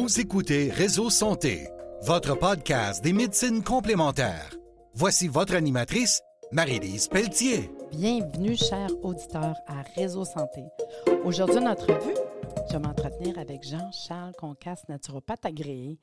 Vous 0.00 0.18
écoutez 0.18 0.70
Réseau 0.70 1.10
Santé, 1.10 1.68
votre 2.04 2.34
podcast 2.34 3.04
des 3.04 3.12
médecines 3.12 3.62
complémentaires. 3.62 4.56
Voici 4.94 5.28
votre 5.28 5.54
animatrice, 5.54 6.22
Marie-Lise 6.52 7.08
Pelletier. 7.08 7.70
Bienvenue, 7.92 8.56
chers 8.56 8.88
auditeurs, 9.04 9.56
à 9.66 9.82
Réseau 9.96 10.24
Santé. 10.24 10.64
Aujourd'hui, 11.22 11.60
notre 11.60 11.92
vue, 11.92 12.14
je 12.68 12.72
vais 12.72 12.78
m'entretenir 12.78 13.38
avec 13.38 13.62
Jean-Charles 13.62 14.32
Concasse, 14.38 14.88
naturopathe 14.88 15.44
agréé. 15.44 15.98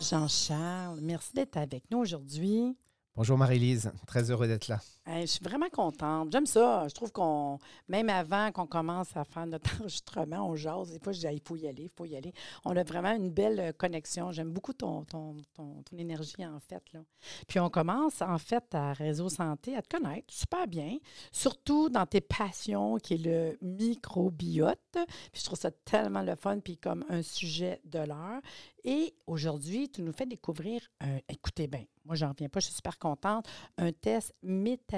Jean-Charles, 0.00 0.98
merci 1.00 1.32
d'être 1.34 1.58
avec 1.58 1.84
nous 1.92 1.98
aujourd'hui. 1.98 2.76
Bonjour 3.14 3.38
Marie-Lise, 3.38 3.92
très 4.08 4.32
heureux 4.32 4.48
d'être 4.48 4.66
là. 4.66 4.80
Je 5.08 5.26
suis 5.26 5.44
vraiment 5.44 5.68
contente. 5.70 6.30
J'aime 6.32 6.46
ça. 6.46 6.86
Je 6.88 6.94
trouve 6.94 7.12
qu'on, 7.12 7.58
même 7.88 8.08
avant 8.10 8.52
qu'on 8.52 8.66
commence 8.66 9.16
à 9.16 9.24
faire 9.24 9.46
notre 9.46 9.74
enregistrement, 9.80 10.48
on 10.48 10.56
jase. 10.56 10.92
Des 10.92 10.98
fois, 10.98 11.12
je 11.12 11.20
dis, 11.20 11.26
il 11.32 11.40
faut 11.40 11.56
y 11.56 11.66
aller, 11.66 11.84
il 11.84 11.90
faut 11.96 12.04
y 12.04 12.16
aller. 12.16 12.32
On 12.64 12.76
a 12.76 12.82
vraiment 12.82 13.12
une 13.12 13.30
belle 13.30 13.60
euh, 13.60 13.72
connexion. 13.72 14.32
J'aime 14.32 14.52
beaucoup 14.52 14.72
ton, 14.72 15.04
ton, 15.04 15.36
ton, 15.54 15.82
énergie, 15.96 16.44
en 16.44 16.60
fait. 16.60 16.82
Là. 16.92 17.00
Puis 17.46 17.58
on 17.58 17.70
commence, 17.70 18.22
en 18.22 18.38
fait, 18.38 18.74
à 18.74 18.92
Réseau 18.92 19.28
Santé, 19.28 19.76
à 19.76 19.82
te 19.82 19.96
connaître 19.96 20.32
super 20.32 20.66
bien, 20.66 20.98
surtout 21.32 21.88
dans 21.88 22.06
tes 22.06 22.20
passions, 22.20 22.98
qui 22.98 23.14
est 23.14 23.24
le 23.24 23.58
microbiote. 23.62 24.78
Puis 24.92 25.40
je 25.40 25.44
trouve 25.44 25.58
ça 25.58 25.70
tellement 25.70 26.22
le 26.22 26.36
fun, 26.36 26.60
puis 26.60 26.76
comme 26.76 27.04
un 27.08 27.22
sujet 27.22 27.80
de 27.84 28.00
l'heure. 28.00 28.40
Et 28.84 29.14
aujourd'hui, 29.26 29.88
tu 29.88 30.02
nous 30.02 30.12
fais 30.12 30.26
découvrir, 30.26 30.80
écoutez 31.28 31.66
bien, 31.66 31.84
moi, 32.08 32.14
j'en 32.16 32.30
reviens 32.30 32.48
pas, 32.48 32.58
je 32.60 32.66
suis 32.66 32.74
super 32.74 32.98
contente. 32.98 33.46
Un 33.76 33.92
test 33.92 34.34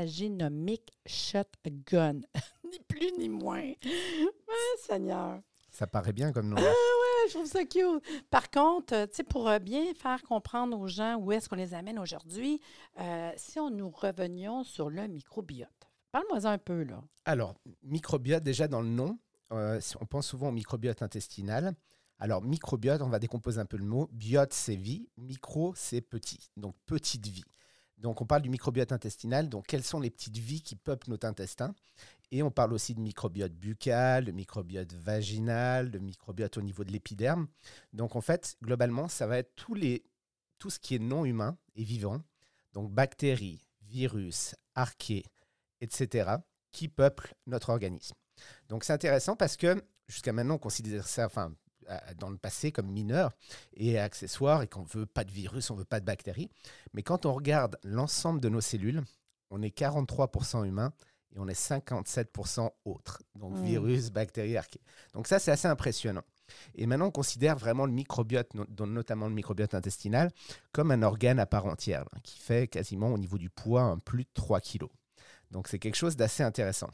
métagénomique 0.01 0.93
shotgun. 1.07 2.21
ni 2.65 2.79
plus 2.89 3.13
ni 3.19 3.29
moins. 3.29 3.73
Ah, 3.85 4.53
Seigneur. 4.79 5.41
Ça 5.71 5.87
paraît 5.87 6.13
bien 6.13 6.33
comme 6.33 6.49
nom. 6.49 6.57
Ah 6.59 6.63
ouais, 6.63 7.29
je 7.29 7.35
trouve 7.35 7.47
ça 7.47 7.65
cute. 7.65 8.03
Par 8.31 8.51
contre, 8.51 8.95
euh, 8.95 9.07
tu 9.07 9.17
sais, 9.17 9.25
pour 9.25 9.49
euh, 9.49 9.59
bien 9.59 9.95
faire 9.95 10.23
comprendre 10.23 10.79
aux 10.79 10.89
gens 10.89 11.17
où 11.17 11.33
est-ce 11.33 11.49
qu'on 11.49 11.57
les 11.57 11.75
amène 11.75 11.99
aujourd'hui, 11.99 12.61
euh, 12.99 13.31
si 13.37 13.61
on 13.61 13.71
nous 13.71 13.91
revenions 13.91 14.65
sur 14.65 14.91
le 14.91 15.07
microbiote. 15.07 15.69
Parle-moi 16.13 16.45
un 16.47 16.59
peu, 16.59 16.83
là. 16.83 17.03
Alors, 17.25 17.55
microbiote, 17.83 18.43
déjà 18.43 18.67
dans 18.67 18.81
le 18.81 18.89
nom, 18.89 19.19
on 19.51 20.07
pense 20.09 20.27
souvent 20.27 20.49
au 20.49 20.53
microbiote 20.53 21.03
intestinal. 21.03 21.75
Alors, 22.19 22.43
microbiote, 22.43 23.01
on 23.03 23.09
va 23.09 23.19
décomposer 23.19 23.61
un 23.61 23.67
peu 23.67 23.77
le 23.77 23.85
mot. 23.85 24.09
Biote, 24.13 24.53
c'est 24.53 24.75
vie. 24.75 25.09
Micro, 25.17 25.73
c'est 25.77 26.01
petit. 26.01 26.51
Donc, 26.57 26.75
petite 26.87 27.27
vie. 27.27 27.45
Donc, 28.01 28.21
on 28.23 28.27
parle 28.27 28.43
du 28.43 28.49
microbiote 28.49 28.93
intestinal. 28.93 29.49
Donc, 29.49 29.67
quelles 29.67 29.85
sont 29.85 30.01
les 30.01 30.11
petites 30.11 30.39
vies 30.39 30.63
qui 30.63 30.75
peuplent 30.75 31.11
notre 31.11 31.27
intestin? 31.27 31.75
Et 32.33 32.43
on 32.43 32.51
parle 32.51 32.73
aussi 32.73 32.95
de 32.95 33.01
microbiote 33.01 33.53
buccal, 33.53 34.25
de 34.25 34.33
microbiote 34.33 34.93
vaginal, 34.95 35.91
de 35.91 35.99
microbiote 35.99 36.57
au 36.57 36.63
niveau 36.63 36.83
de 36.83 36.93
l'épiderme. 36.93 37.47
Donc, 37.93 38.17
en 38.17 38.21
fait, 38.21 38.57
globalement, 38.63 39.09
ça 39.09 39.27
va 39.27 39.39
être 39.39 39.55
tout 39.55 40.71
ce 40.71 40.79
qui 40.79 40.95
est 40.95 40.99
non 40.99 41.25
humain 41.25 41.59
et 41.77 41.85
vivant. 41.85 42.23
Donc, 42.73 42.91
bactéries, 42.91 43.67
virus, 43.83 44.55
archées, 44.75 45.25
etc., 45.81 46.37
qui 46.73 46.89
peuplent 46.89 47.35
notre 47.47 47.71
organisme. 47.71 48.15
Donc, 48.69 48.85
c'est 48.85 48.93
intéressant 48.93 49.37
parce 49.37 49.57
que 49.57 49.85
jusqu'à 50.09 50.33
maintenant, 50.33 50.55
on 50.55 50.59
considère 50.59 51.07
ça, 51.07 51.29
dans 52.19 52.31
le 52.31 52.37
passé 52.37 52.73
comme 52.73 52.89
mineur 52.89 53.33
et 53.75 53.99
accessoire 53.99 54.63
et 54.63 54.69
qu'on 54.69 54.83
veut 54.83 55.07
pas 55.07 55.25
de 55.25 55.33
virus, 55.33 55.71
on 55.71 55.75
veut 55.75 55.85
pas 55.85 56.01
de 56.01 56.05
bactéries. 56.05 56.51
Mais 56.95 57.03
quand 57.03 57.27
on 57.27 57.33
regarde 57.33 57.79
l'ensemble 57.83 58.41
de 58.41 58.49
nos 58.49 58.61
cellules, 58.61 59.03
on 59.51 59.63
est 59.63 59.77
43% 59.77 60.65
humains 60.65 60.93
et 61.35 61.39
on 61.39 61.49
est 61.49 61.59
57% 61.59 62.71
autres. 62.85 63.23
Donc 63.35 63.55
mmh. 63.55 63.65
virus, 63.65 64.11
bactéries, 64.11 64.57
archées. 64.57 64.81
Donc 65.15 65.27
ça, 65.27 65.39
c'est 65.39 65.51
assez 65.51 65.69
impressionnant. 65.69 66.25
Et 66.75 66.87
maintenant, 66.87 67.07
on 67.07 67.13
considère 67.13 67.57
vraiment 67.57 67.87
le 67.87 67.93
microbiote, 67.93 68.53
notamment 68.81 69.29
le 69.29 69.35
microbiote 69.35 69.75
intestinal, 69.75 70.33
comme 70.73 70.91
un 70.91 71.03
organe 71.03 71.39
à 71.39 71.47
part 71.47 71.67
entière, 71.67 72.05
hein, 72.13 72.19
qui 72.23 72.39
fait 72.41 72.67
quasiment 72.67 73.13
au 73.13 73.19
niveau 73.19 73.39
du 73.39 73.51
poids 73.51 73.83
un 73.83 73.99
plus 73.99 74.25
de 74.25 74.31
3 74.35 74.61
kg. 74.61 74.87
Donc 75.51 75.69
c'est 75.69 75.79
quelque 75.79 75.97
chose 75.97 76.17
d'assez 76.17 76.43
intéressant. 76.43 76.91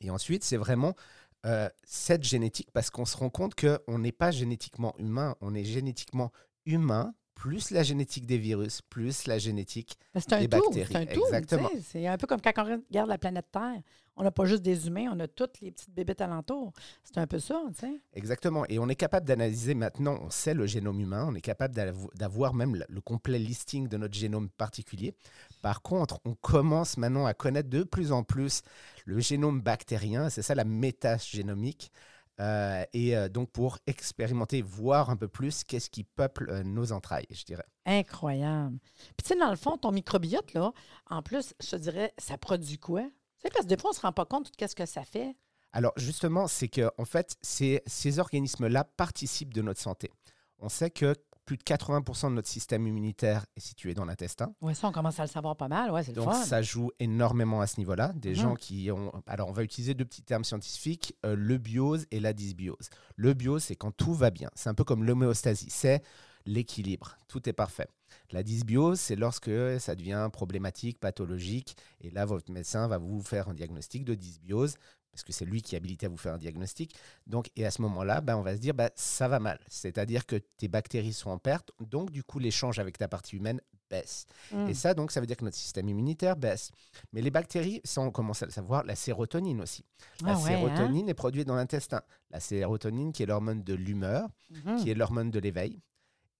Et 0.00 0.10
ensuite, 0.10 0.44
c'est 0.44 0.58
vraiment 0.58 0.94
euh, 1.44 1.68
cette 1.84 2.24
génétique 2.24 2.70
parce 2.72 2.90
qu'on 2.90 3.04
se 3.04 3.16
rend 3.16 3.30
compte 3.30 3.54
qu'on 3.54 3.98
n'est 3.98 4.12
pas 4.12 4.30
génétiquement 4.30 4.94
humain, 4.98 5.36
on 5.40 5.54
est 5.54 5.64
génétiquement 5.64 6.32
humain 6.64 7.14
plus 7.36 7.70
la 7.70 7.84
génétique 7.84 8.26
des 8.26 8.38
virus, 8.38 8.82
plus 8.82 9.26
la 9.26 9.38
génétique 9.38 9.96
des 10.14 10.48
bactéries. 10.48 10.86
C'est 10.90 10.96
un 10.96 11.06
tout. 11.06 11.22
Exactement. 11.26 11.70
C'est 11.84 12.06
un 12.08 12.16
peu 12.16 12.26
comme 12.26 12.40
quand 12.40 12.52
on 12.56 12.64
regarde 12.64 13.08
la 13.08 13.18
planète 13.18 13.46
Terre. 13.52 13.82
On 14.16 14.24
n'a 14.24 14.30
pas 14.30 14.46
juste 14.46 14.62
des 14.62 14.86
humains, 14.86 15.10
on 15.12 15.20
a 15.20 15.28
toutes 15.28 15.60
les 15.60 15.70
petites 15.70 15.94
bébêtes 15.94 16.22
alentours. 16.22 16.72
C'est 17.04 17.18
un 17.18 17.26
peu 17.26 17.38
ça, 17.38 17.62
tu 17.74 17.80
sais. 17.80 18.00
Exactement. 18.14 18.64
Et 18.70 18.78
on 18.78 18.88
est 18.88 18.96
capable 18.96 19.26
d'analyser 19.26 19.74
maintenant, 19.74 20.18
on 20.22 20.30
sait 20.30 20.54
le 20.54 20.66
génome 20.66 20.98
humain, 20.98 21.26
on 21.28 21.34
est 21.34 21.42
capable 21.42 21.74
d'avoir 22.14 22.54
même 22.54 22.82
le 22.88 23.00
complet 23.02 23.38
listing 23.38 23.88
de 23.88 23.98
notre 23.98 24.14
génome 24.14 24.48
particulier. 24.48 25.14
Par 25.60 25.82
contre, 25.82 26.18
on 26.24 26.34
commence 26.34 26.96
maintenant 26.96 27.26
à 27.26 27.34
connaître 27.34 27.68
de 27.68 27.82
plus 27.82 28.10
en 28.10 28.22
plus 28.24 28.62
le 29.04 29.20
génome 29.20 29.60
bactérien, 29.60 30.30
c'est 30.30 30.42
ça 30.42 30.54
la 30.54 30.64
métagénomique. 30.64 31.92
Euh, 32.38 32.84
et 32.92 33.16
euh, 33.16 33.28
donc 33.28 33.50
pour 33.50 33.78
expérimenter, 33.86 34.60
voir 34.60 35.10
un 35.10 35.16
peu 35.16 35.28
plus 35.28 35.64
qu'est-ce 35.64 35.88
qui 35.88 36.04
peuple 36.04 36.50
euh, 36.50 36.62
nos 36.62 36.92
entrailles, 36.92 37.26
je 37.30 37.44
dirais. 37.44 37.64
Incroyable. 37.86 38.78
Puis 39.16 39.24
tu 39.24 39.28
sais, 39.28 39.36
dans 39.36 39.50
le 39.50 39.56
fond, 39.56 39.78
ton 39.78 39.90
microbiote, 39.90 40.52
là, 40.52 40.72
en 41.08 41.22
plus, 41.22 41.54
je 41.62 41.70
te 41.70 41.76
dirais, 41.76 42.12
ça 42.18 42.36
produit 42.36 42.78
quoi? 42.78 43.02
Tu 43.42 43.50
parce 43.50 43.64
que 43.64 43.68
des 43.68 43.76
fois, 43.76 43.90
on 43.90 43.92
ne 43.92 43.96
se 43.96 44.00
rend 44.02 44.12
pas 44.12 44.26
compte 44.26 44.50
de 44.50 44.56
qu'est-ce 44.56 44.76
que 44.76 44.86
ça 44.86 45.04
fait. 45.04 45.36
Alors 45.72 45.92
justement, 45.96 46.46
c'est 46.46 46.68
que 46.68 46.90
en 46.98 47.04
fait, 47.04 47.36
ces, 47.42 47.82
ces 47.86 48.18
organismes-là 48.18 48.84
participent 48.84 49.54
de 49.54 49.62
notre 49.62 49.80
santé. 49.80 50.10
On 50.58 50.68
sait 50.68 50.90
que 50.90 51.14
plus 51.46 51.56
de 51.56 51.62
80% 51.62 52.30
de 52.30 52.34
notre 52.34 52.48
système 52.48 52.86
immunitaire 52.86 53.46
est 53.56 53.60
situé 53.60 53.94
dans 53.94 54.04
l'intestin. 54.04 54.52
Ça, 54.74 54.88
on 54.88 54.92
commence 54.92 55.18
à 55.20 55.22
le 55.22 55.28
savoir 55.28 55.56
pas 55.56 55.68
mal. 55.68 55.90
Ouais, 55.92 56.02
c'est 56.02 56.12
Donc, 56.12 56.34
ça 56.34 56.60
joue 56.60 56.90
énormément 56.98 57.60
à 57.60 57.68
ce 57.68 57.78
niveau-là. 57.78 58.12
Des 58.16 58.30
mhm. 58.30 58.36
gens 58.36 58.54
qui 58.56 58.90
ont. 58.90 59.12
Alors, 59.26 59.48
on 59.48 59.52
va 59.52 59.62
utiliser 59.62 59.94
deux 59.94 60.04
petits 60.04 60.22
termes 60.22 60.44
scientifiques 60.44 61.14
euh, 61.24 61.36
le 61.36 61.56
biose 61.56 62.06
et 62.10 62.20
la 62.20 62.32
dysbiose. 62.32 62.90
Le 63.14 63.32
biose, 63.32 63.62
c'est 63.62 63.76
quand 63.76 63.92
tout 63.92 64.12
va 64.12 64.30
bien. 64.30 64.50
C'est 64.54 64.68
un 64.68 64.74
peu 64.74 64.84
comme 64.84 65.04
l'homéostasie. 65.04 65.70
C'est 65.70 66.02
l'équilibre. 66.46 67.16
Tout 67.28 67.48
est 67.48 67.52
parfait. 67.52 67.88
La 68.30 68.42
dysbiose, 68.42 68.98
c'est 68.98 69.16
lorsque 69.16 69.50
ça 69.78 69.94
devient 69.94 70.28
problématique, 70.32 70.98
pathologique, 70.98 71.76
et 72.00 72.10
là, 72.10 72.24
votre 72.24 72.50
médecin 72.50 72.88
va 72.88 72.98
vous 72.98 73.22
faire 73.22 73.48
un 73.48 73.54
diagnostic 73.54 74.04
de 74.04 74.14
dysbiose, 74.14 74.76
parce 75.16 75.24
que 75.24 75.32
c'est 75.32 75.46
lui 75.46 75.62
qui 75.62 75.74
est 75.74 75.78
habilité 75.78 76.04
à 76.04 76.08
vous 76.10 76.18
faire 76.18 76.34
un 76.34 76.38
diagnostic. 76.38 76.94
Donc, 77.26 77.50
et 77.56 77.64
à 77.64 77.70
ce 77.70 77.80
moment-là, 77.80 78.20
ben, 78.20 78.36
on 78.36 78.42
va 78.42 78.54
se 78.54 78.60
dire, 78.60 78.74
ben, 78.74 78.90
ça 78.96 79.28
va 79.28 79.40
mal. 79.40 79.58
C'est-à-dire 79.66 80.26
que 80.26 80.36
tes 80.36 80.68
bactéries 80.68 81.14
sont 81.14 81.30
en 81.30 81.38
perte, 81.38 81.70
donc 81.80 82.10
du 82.10 82.22
coup, 82.22 82.38
l'échange 82.38 82.78
avec 82.78 82.98
ta 82.98 83.08
partie 83.08 83.36
humaine 83.36 83.62
baisse. 83.88 84.26
Et 84.52 84.56
mm. 84.56 84.74
ça, 84.74 84.92
donc, 84.92 85.10
ça 85.10 85.20
veut 85.20 85.26
dire 85.26 85.38
que 85.38 85.44
notre 85.44 85.56
système 85.56 85.88
immunitaire 85.88 86.36
baisse. 86.36 86.70
Mais 87.14 87.22
les 87.22 87.30
bactéries, 87.30 87.80
ça, 87.82 88.02
on 88.02 88.10
commence 88.10 88.42
à 88.42 88.46
le 88.46 88.52
savoir, 88.52 88.84
la 88.84 88.94
sérotonine 88.94 89.62
aussi. 89.62 89.86
La 90.22 90.32
ah 90.32 90.36
sérotonine 90.36 91.06
hein? 91.06 91.10
est 91.10 91.14
produite 91.14 91.46
dans 91.46 91.56
l'intestin. 91.56 92.02
La 92.30 92.40
sérotonine, 92.40 93.12
qui 93.12 93.22
est 93.22 93.26
l'hormone 93.26 93.62
de 93.62 93.72
l'humeur, 93.72 94.28
mm-hmm. 94.52 94.82
qui 94.82 94.90
est 94.90 94.94
l'hormone 94.94 95.30
de 95.30 95.38
l'éveil. 95.38 95.80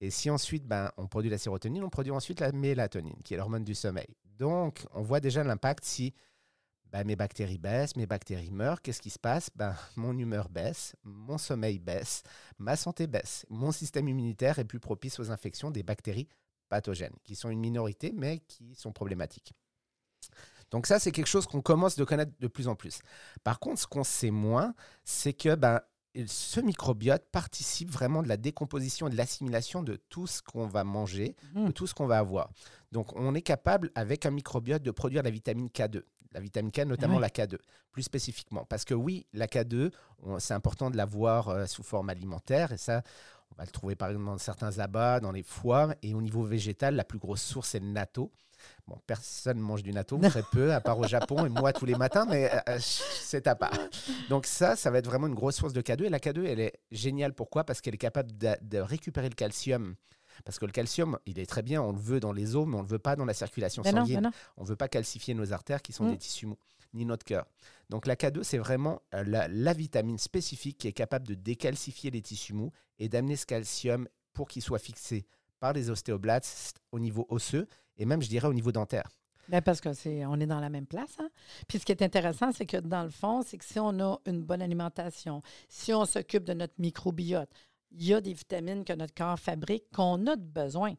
Et 0.02 0.10
si 0.10 0.28
ensuite, 0.28 0.66
ben, 0.66 0.90
on 0.98 1.06
produit 1.06 1.30
la 1.30 1.38
sérotonine, 1.38 1.82
on 1.82 1.88
produit 1.88 2.12
ensuite 2.12 2.40
la 2.40 2.52
mélatonine, 2.52 3.16
qui 3.24 3.32
est 3.32 3.38
l'hormone 3.38 3.64
du 3.64 3.74
sommeil. 3.74 4.14
Donc, 4.38 4.84
on 4.92 5.00
voit 5.00 5.20
déjà 5.20 5.42
l'impact 5.42 5.82
si 5.82 6.12
ben, 6.92 7.04
mes 7.04 7.16
bactéries 7.16 7.58
baissent, 7.58 7.96
mes 7.96 8.06
bactéries 8.06 8.50
meurent. 8.50 8.80
Qu'est-ce 8.80 9.02
qui 9.02 9.10
se 9.10 9.18
passe? 9.18 9.50
Ben, 9.54 9.74
Mon 9.96 10.16
humeur 10.16 10.48
baisse, 10.48 10.94
mon 11.04 11.38
sommeil 11.38 11.78
baisse, 11.78 12.22
ma 12.58 12.76
santé 12.76 13.06
baisse. 13.06 13.44
Mon 13.48 13.72
système 13.72 14.08
immunitaire 14.08 14.58
est 14.58 14.64
plus 14.64 14.80
propice 14.80 15.18
aux 15.18 15.30
infections 15.30 15.70
des 15.70 15.82
bactéries 15.82 16.28
pathogènes, 16.68 17.14
qui 17.24 17.36
sont 17.36 17.50
une 17.50 17.60
minorité, 17.60 18.12
mais 18.14 18.40
qui 18.48 18.74
sont 18.74 18.92
problématiques. 18.92 19.52
Donc 20.70 20.86
ça, 20.86 20.98
c'est 20.98 21.12
quelque 21.12 21.28
chose 21.28 21.46
qu'on 21.46 21.62
commence 21.62 21.96
de 21.96 22.04
connaître 22.04 22.32
de 22.40 22.48
plus 22.48 22.68
en 22.68 22.74
plus. 22.74 23.00
Par 23.44 23.60
contre, 23.60 23.80
ce 23.80 23.86
qu'on 23.86 24.04
sait 24.04 24.32
moins, 24.32 24.74
c'est 25.04 25.32
que 25.32 25.54
ben, 25.54 25.80
ce 26.26 26.60
microbiote 26.60 27.24
participe 27.30 27.90
vraiment 27.90 28.22
de 28.22 28.28
la 28.28 28.36
décomposition 28.36 29.06
et 29.06 29.10
de 29.10 29.16
l'assimilation 29.16 29.82
de 29.82 29.96
tout 30.08 30.26
ce 30.26 30.42
qu'on 30.42 30.66
va 30.66 30.82
manger, 30.82 31.36
de 31.54 31.60
mmh. 31.60 31.72
tout 31.72 31.86
ce 31.86 31.94
qu'on 31.94 32.06
va 32.06 32.18
avoir. 32.18 32.50
Donc, 32.90 33.14
on 33.16 33.34
est 33.34 33.42
capable, 33.42 33.90
avec 33.94 34.26
un 34.26 34.30
microbiote, 34.30 34.82
de 34.82 34.90
produire 34.90 35.22
la 35.22 35.30
vitamine 35.30 35.68
K2. 35.68 36.02
La 36.32 36.40
vitamine 36.40 36.72
K, 36.72 36.80
notamment 36.80 37.18
la 37.18 37.28
K2, 37.28 37.56
plus 37.92 38.02
spécifiquement. 38.02 38.64
Parce 38.64 38.84
que 38.84 38.94
oui, 38.94 39.26
la 39.32 39.46
K2, 39.46 39.90
c'est 40.38 40.54
important 40.54 40.90
de 40.90 40.96
l'avoir 40.96 41.48
euh, 41.48 41.66
sous 41.66 41.82
forme 41.82 42.10
alimentaire. 42.10 42.72
Et 42.72 42.76
ça, 42.76 43.02
on 43.52 43.54
va 43.56 43.64
le 43.64 43.70
trouver 43.70 43.96
par 43.96 44.08
exemple 44.08 44.26
dans 44.26 44.38
certains 44.38 44.78
abats, 44.78 45.20
dans 45.20 45.32
les 45.32 45.42
foies. 45.42 45.94
Et 46.02 46.14
au 46.14 46.22
niveau 46.22 46.42
végétal, 46.42 46.94
la 46.94 47.04
plus 47.04 47.18
grosse 47.18 47.42
source, 47.42 47.70
c'est 47.70 47.80
le 47.80 47.86
natto. 47.86 48.32
Bon, 48.86 48.98
personne 49.06 49.58
mange 49.58 49.82
du 49.82 49.92
natto, 49.92 50.18
très 50.22 50.42
peu, 50.42 50.72
à 50.72 50.80
part 50.80 50.98
au 50.98 51.06
Japon 51.06 51.44
et 51.44 51.48
moi 51.48 51.72
tous 51.72 51.86
les 51.86 51.94
matins, 51.94 52.26
mais 52.28 52.52
euh, 52.52 52.58
euh, 52.70 52.78
c'est 52.80 53.46
à 53.46 53.54
part. 53.54 53.76
Donc 54.28 54.46
ça, 54.46 54.76
ça 54.76 54.90
va 54.90 54.98
être 54.98 55.06
vraiment 55.06 55.26
une 55.26 55.34
grosse 55.34 55.56
source 55.56 55.72
de 55.72 55.82
K2. 55.82 56.04
Et 56.04 56.08
la 56.08 56.18
K2, 56.18 56.44
elle 56.46 56.60
est 56.60 56.80
géniale. 56.90 57.32
Pourquoi? 57.32 57.64
Parce 57.64 57.80
qu'elle 57.80 57.94
est 57.94 57.98
capable 57.98 58.30
de, 58.36 58.78
récupérer 58.78 59.28
le 59.28 59.34
calcium 59.34 59.94
Parce 60.44 60.58
que 60.58 60.66
le 60.66 60.72
calcium, 60.72 61.18
il 61.26 61.38
est 61.38 61.46
très 61.46 61.62
bien, 61.62 61.80
on 61.82 61.92
le 61.92 61.98
veut 61.98 62.20
dans 62.20 62.32
les 62.32 62.56
os, 62.56 62.66
mais 62.66 62.74
on 62.76 62.78
ne 62.78 62.82
le 62.84 62.88
veut 62.90 62.98
pas 62.98 63.16
dans 63.16 63.24
la 63.24 63.34
circulation 63.34 63.82
Ben 63.82 63.92
non, 63.94 64.00
sanguine. 64.02 64.16
ben 64.16 64.22
non. 64.22 64.30
On 64.56 64.62
ne 64.64 64.68
veut 64.68 64.76
pas 64.76 64.88
calcifier 64.88 65.34
nos 65.34 65.52
artères 65.52 65.82
qui 65.82 65.92
sont 65.92 66.04
Mm. 66.04 66.10
des 66.12 66.18
tissus 66.18 66.46
mous, 66.46 66.58
ni 66.94 67.04
notre 67.04 67.24
cœur. 67.24 67.46
Donc 67.90 68.06
la 68.06 68.14
K2, 68.16 68.42
c'est 68.42 68.58
vraiment 68.58 69.00
euh, 69.14 69.24
la, 69.24 69.48
la 69.48 69.72
vitamine 69.72 70.18
spécifique 70.18 70.78
qui 70.78 70.88
est 70.88 70.92
capable 70.92 71.26
de 71.26 71.34
décalcifier 71.34 72.10
les 72.10 72.22
tissus 72.22 72.52
mous 72.54 72.72
et 72.98 73.08
d'amener 73.08 73.36
ce 73.36 73.46
calcium 73.46 74.08
pour 74.32 74.48
qu'il 74.48 74.62
soit 74.62 74.78
fixé 74.78 75.26
par 75.60 75.72
les 75.72 75.88
ostéoblastes 75.90 76.80
au 76.92 76.98
niveau 76.98 77.26
osseux 77.30 77.66
et 77.96 78.04
même, 78.04 78.20
je 78.22 78.28
dirais, 78.28 78.48
au 78.48 78.54
niveau 78.54 78.72
dentaire. 78.72 79.08
Ben, 79.48 79.62
parce 79.62 79.80
que 79.80 79.92
c'est, 79.92 80.26
on 80.26 80.40
est 80.40 80.46
dans 80.46 80.58
la 80.58 80.68
même 80.68 80.86
place. 80.86 81.14
hein. 81.20 81.30
Puis 81.68 81.78
ce 81.78 81.84
qui 81.84 81.92
est 81.92 82.02
intéressant, 82.02 82.50
c'est 82.52 82.66
que 82.66 82.78
dans 82.78 83.04
le 83.04 83.10
fond, 83.10 83.42
c'est 83.46 83.56
que 83.58 83.64
si 83.64 83.78
on 83.78 83.98
a 84.00 84.18
une 84.26 84.42
bonne 84.42 84.60
alimentation, 84.60 85.40
si 85.68 85.94
on 85.94 86.04
s'occupe 86.04 86.42
de 86.44 86.52
notre 86.52 86.74
microbiote, 86.78 87.48
il 87.98 88.06
y 88.06 88.14
a 88.14 88.20
des 88.20 88.32
vitamines 88.32 88.84
que 88.84 88.92
notre 88.92 89.14
corps 89.14 89.38
fabrique 89.38 89.84
qu'on 89.94 90.26
a 90.26 90.36
de 90.36 90.42
besoin. 90.42 90.94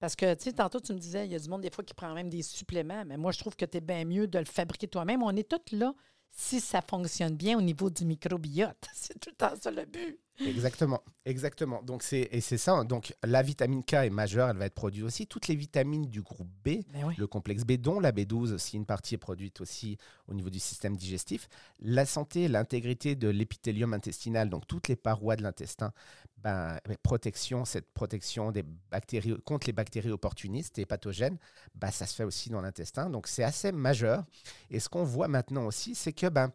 Parce 0.00 0.14
que, 0.14 0.32
tu 0.34 0.44
sais, 0.44 0.52
tantôt, 0.52 0.80
tu 0.80 0.92
me 0.92 0.98
disais, 0.98 1.26
il 1.26 1.32
y 1.32 1.34
a 1.34 1.38
du 1.38 1.48
monde 1.48 1.62
des 1.62 1.70
fois 1.70 1.84
qui 1.84 1.94
prend 1.94 2.14
même 2.14 2.28
des 2.28 2.42
suppléments, 2.42 3.04
mais 3.04 3.16
moi, 3.16 3.32
je 3.32 3.38
trouve 3.38 3.56
que 3.56 3.64
tu 3.64 3.78
es 3.78 3.80
bien 3.80 4.04
mieux 4.04 4.28
de 4.28 4.38
le 4.38 4.44
fabriquer 4.44 4.86
toi-même. 4.86 5.22
On 5.22 5.34
est 5.34 5.48
tous 5.48 5.76
là 5.76 5.92
si 6.30 6.60
ça 6.60 6.80
fonctionne 6.82 7.36
bien 7.36 7.58
au 7.58 7.60
niveau 7.60 7.90
du 7.90 8.04
microbiote. 8.04 8.76
C'est 8.94 9.18
tout 9.18 9.30
le 9.30 9.36
temps 9.36 9.54
ça 9.60 9.70
le 9.70 9.84
but. 9.84 10.20
Exactement, 10.40 11.02
exactement. 11.24 11.82
Donc 11.82 12.02
c'est 12.02 12.28
et 12.30 12.40
c'est 12.40 12.58
ça. 12.58 12.72
hein. 12.74 12.84
Donc 12.84 13.14
la 13.24 13.42
vitamine 13.42 13.82
K 13.82 13.94
est 13.94 14.10
majeure, 14.10 14.48
elle 14.50 14.56
va 14.56 14.66
être 14.66 14.74
produite 14.74 15.02
aussi. 15.04 15.26
Toutes 15.26 15.48
les 15.48 15.56
vitamines 15.56 16.06
du 16.06 16.22
groupe 16.22 16.48
B, 16.64 16.84
Ben 16.92 17.04
oui. 17.06 17.14
le 17.18 17.26
complexe 17.26 17.64
B, 17.64 17.72
dont 17.72 17.98
la 18.00 18.12
B12 18.12 18.52
aussi, 18.52 18.76
une 18.76 18.86
partie 18.86 19.14
est 19.14 19.18
produite 19.18 19.60
aussi 19.60 19.96
au 20.28 20.34
niveau 20.34 20.50
du 20.50 20.60
système 20.60 20.96
digestif. 20.96 21.48
La 21.80 22.06
santé, 22.06 22.46
l'intégrité 22.48 23.16
de 23.16 23.28
l'épithélium 23.28 23.94
intestinal, 23.94 24.48
donc 24.48 24.66
toutes 24.66 24.88
les 24.88 24.96
parois 24.96 25.36
de 25.36 25.42
l'intestin, 25.42 25.92
ben, 26.38 26.78
avec 26.84 27.02
protection, 27.02 27.64
cette 27.64 27.92
protection 27.92 28.52
des 28.52 28.62
bactéries 28.90 29.34
contre 29.44 29.66
les 29.66 29.72
bactéries 29.72 30.10
opportunistes 30.12 30.78
et 30.78 30.86
pathogènes, 30.86 31.38
ben, 31.74 31.90
ça 31.90 32.06
se 32.06 32.14
fait 32.14 32.24
aussi 32.24 32.48
dans 32.48 32.60
l'intestin. 32.60 33.10
Donc 33.10 33.26
c'est 33.26 33.42
assez 33.42 33.72
majeur. 33.72 34.24
Et 34.70 34.78
ce 34.78 34.88
qu'on 34.88 35.02
voit 35.04 35.26
maintenant 35.26 35.66
aussi, 35.66 35.96
c'est 35.96 36.12
que 36.12 36.28
ben, 36.28 36.52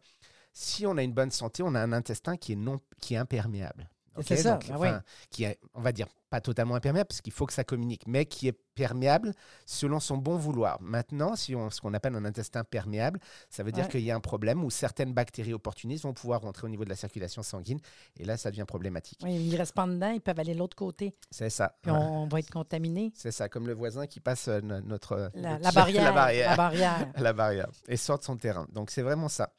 si 0.54 0.86
on 0.86 0.96
a 0.96 1.02
une 1.02 1.12
bonne 1.12 1.30
santé, 1.30 1.62
on 1.62 1.74
a 1.74 1.80
un 1.80 1.92
intestin 1.92 2.36
qui 2.38 2.52
est, 2.52 2.56
non, 2.56 2.80
qui 3.02 3.14
est 3.14 3.18
imperméable. 3.18 3.90
C'est 4.24 4.36
ça, 4.36 4.52
Donc, 4.52 4.62
oui. 4.78 4.88
enfin, 4.88 5.02
qui 5.28 5.42
est, 5.42 5.58
on 5.74 5.80
va 5.80 5.90
dire, 5.90 6.06
pas 6.30 6.40
totalement 6.40 6.76
imperméable, 6.76 7.08
parce 7.08 7.20
qu'il 7.20 7.32
faut 7.32 7.46
que 7.46 7.52
ça 7.52 7.64
communique, 7.64 8.04
mais 8.06 8.26
qui 8.26 8.46
est 8.46 8.56
perméable 8.76 9.32
selon 9.66 9.98
son 9.98 10.16
bon 10.16 10.36
vouloir. 10.36 10.80
Maintenant, 10.80 11.34
si 11.34 11.56
on, 11.56 11.68
ce 11.68 11.80
qu'on 11.80 11.92
appelle 11.94 12.14
un 12.14 12.24
intestin 12.24 12.62
perméable, 12.62 13.18
ça 13.50 13.64
veut 13.64 13.72
dire 13.72 13.86
Ouais. 13.86 13.90
qu'il 13.90 14.02
y 14.02 14.12
a 14.12 14.14
un 14.14 14.20
problème 14.20 14.62
où 14.62 14.70
certaines 14.70 15.12
bactéries 15.12 15.52
opportunistes 15.52 16.04
vont 16.04 16.12
pouvoir 16.12 16.42
rentrer 16.42 16.64
au 16.64 16.70
niveau 16.70 16.84
de 16.84 16.90
la 16.90 16.94
circulation 16.94 17.42
sanguine, 17.42 17.80
et 18.16 18.24
là, 18.24 18.36
ça 18.36 18.52
devient 18.52 18.64
problématique. 18.68 19.18
Oui, 19.24 19.34
ils 19.34 19.56
restent 19.56 19.74
pas 19.74 19.84
dedans, 19.84 20.10
ils 20.10 20.20
peuvent 20.20 20.38
aller 20.38 20.54
de 20.54 20.60
l'autre 20.60 20.76
côté. 20.76 21.12
C'est 21.32 21.50
ça. 21.50 21.74
Puis 21.82 21.90
Ouais. 21.90 21.98
on 22.00 22.28
va 22.28 22.38
être 22.38 22.50
contaminé. 22.52 23.10
C'est 23.16 23.32
ça, 23.32 23.48
comme 23.48 23.66
le 23.66 23.74
voisin 23.74 24.06
qui 24.06 24.20
passe 24.20 24.46
euh, 24.46 24.60
no- 24.60 24.80
notre, 24.80 25.32
La, 25.34 25.54
notre- 25.58 25.64
la 25.64 25.72
barrière. 25.72 26.04
la 26.04 26.12
barrière. 26.12 26.50
La 26.50 26.56
barrière. 26.56 27.12
la 27.18 27.32
barrière 27.32 27.68
et 27.88 27.96
sort 27.96 28.20
de 28.20 28.24
son 28.24 28.36
terrain. 28.36 28.68
Donc 28.72 28.92
c'est 28.92 29.02
vraiment 29.02 29.28
ça. 29.28 29.52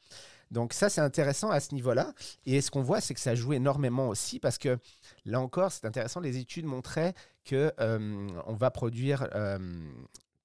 Donc 0.50 0.72
ça 0.72 0.88
c'est 0.88 1.00
intéressant 1.00 1.50
à 1.50 1.60
ce 1.60 1.74
niveau-là. 1.74 2.12
Et 2.44 2.60
ce 2.60 2.70
qu'on 2.70 2.82
voit 2.82 3.00
c'est 3.00 3.14
que 3.14 3.20
ça 3.20 3.34
joue 3.34 3.52
énormément 3.52 4.08
aussi 4.08 4.38
parce 4.38 4.58
que 4.58 4.78
là 5.24 5.40
encore 5.40 5.72
c'est 5.72 5.84
intéressant. 5.86 6.20
Les 6.20 6.36
études 6.38 6.66
montraient 6.66 7.14
que 7.44 7.72
euh, 7.80 8.28
on 8.46 8.54
va 8.54 8.70
produire 8.70 9.28
euh, 9.34 9.58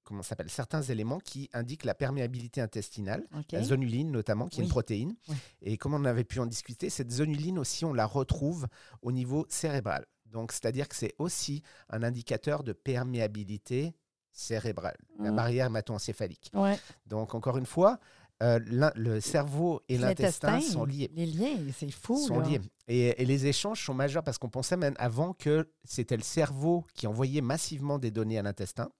comment 0.04 0.22
s'appelle 0.22 0.50
certains 0.50 0.82
éléments 0.82 1.20
qui 1.20 1.48
indiquent 1.52 1.84
la 1.84 1.94
perméabilité 1.94 2.60
intestinale. 2.60 3.24
OK. 3.36 3.52
La 3.52 3.62
zonuline 3.62 4.10
notamment, 4.10 4.48
qui 4.48 4.60
est 4.60 4.64
une 4.64 4.68
protéine. 4.70 5.14
Oui. 5.28 5.36
Et 5.62 5.76
comme 5.78 5.94
on 5.94 6.04
avait 6.04 6.24
pu 6.24 6.38
en 6.40 6.46
discuter, 6.46 6.90
cette 6.90 7.10
zonuline 7.10 7.58
aussi, 7.58 7.84
on 7.84 7.94
la 7.94 8.04
retrouve 8.06 8.66
au 9.00 9.12
niveau 9.12 9.46
cérébral. 9.48 10.04
Donc, 10.26 10.52
c'est-à-dire 10.52 10.88
que 10.88 10.96
c'est 10.96 11.14
aussi 11.18 11.62
un 11.88 12.02
indicateur 12.02 12.62
de 12.64 12.72
perméabilité 12.72 13.94
cérébrale, 14.32 14.96
la 15.18 15.30
Mm. 15.30 15.36
barrière 15.36 15.66
hémato-encéphalique. 15.66 16.50
Ouais. 16.54 16.78
Donc, 17.06 17.34
encore 17.34 17.58
une 17.58 17.66
fois, 17.66 17.98
euh, 18.42 18.58
le 18.94 19.20
cerveau 19.20 19.82
et 19.88 19.98
l'intestin 19.98 20.60
sont 20.60 20.84
liés. 20.84 21.10
Les 21.14 21.26
liens, 21.26 21.58
c'est 21.76 21.90
fou. 21.90 22.16
Sont 22.16 22.40
là. 22.40 22.48
liés. 22.48 22.60
Et, 22.88 23.22
et 23.22 23.24
les 23.24 23.46
échanges 23.46 23.84
sont 23.84 23.94
majeurs 23.94 24.24
parce 24.24 24.38
qu'on 24.38 24.48
pensait 24.48 24.76
même 24.76 24.94
avant 24.98 25.32
que 25.32 25.70
c'était 25.84 26.16
le 26.16 26.22
cerveau 26.22 26.84
qui 26.94 27.06
envoyait 27.06 27.40
massivement 27.40 27.98
des 27.98 28.10
données 28.10 28.38
à 28.38 28.42
l'intestin. 28.42 28.90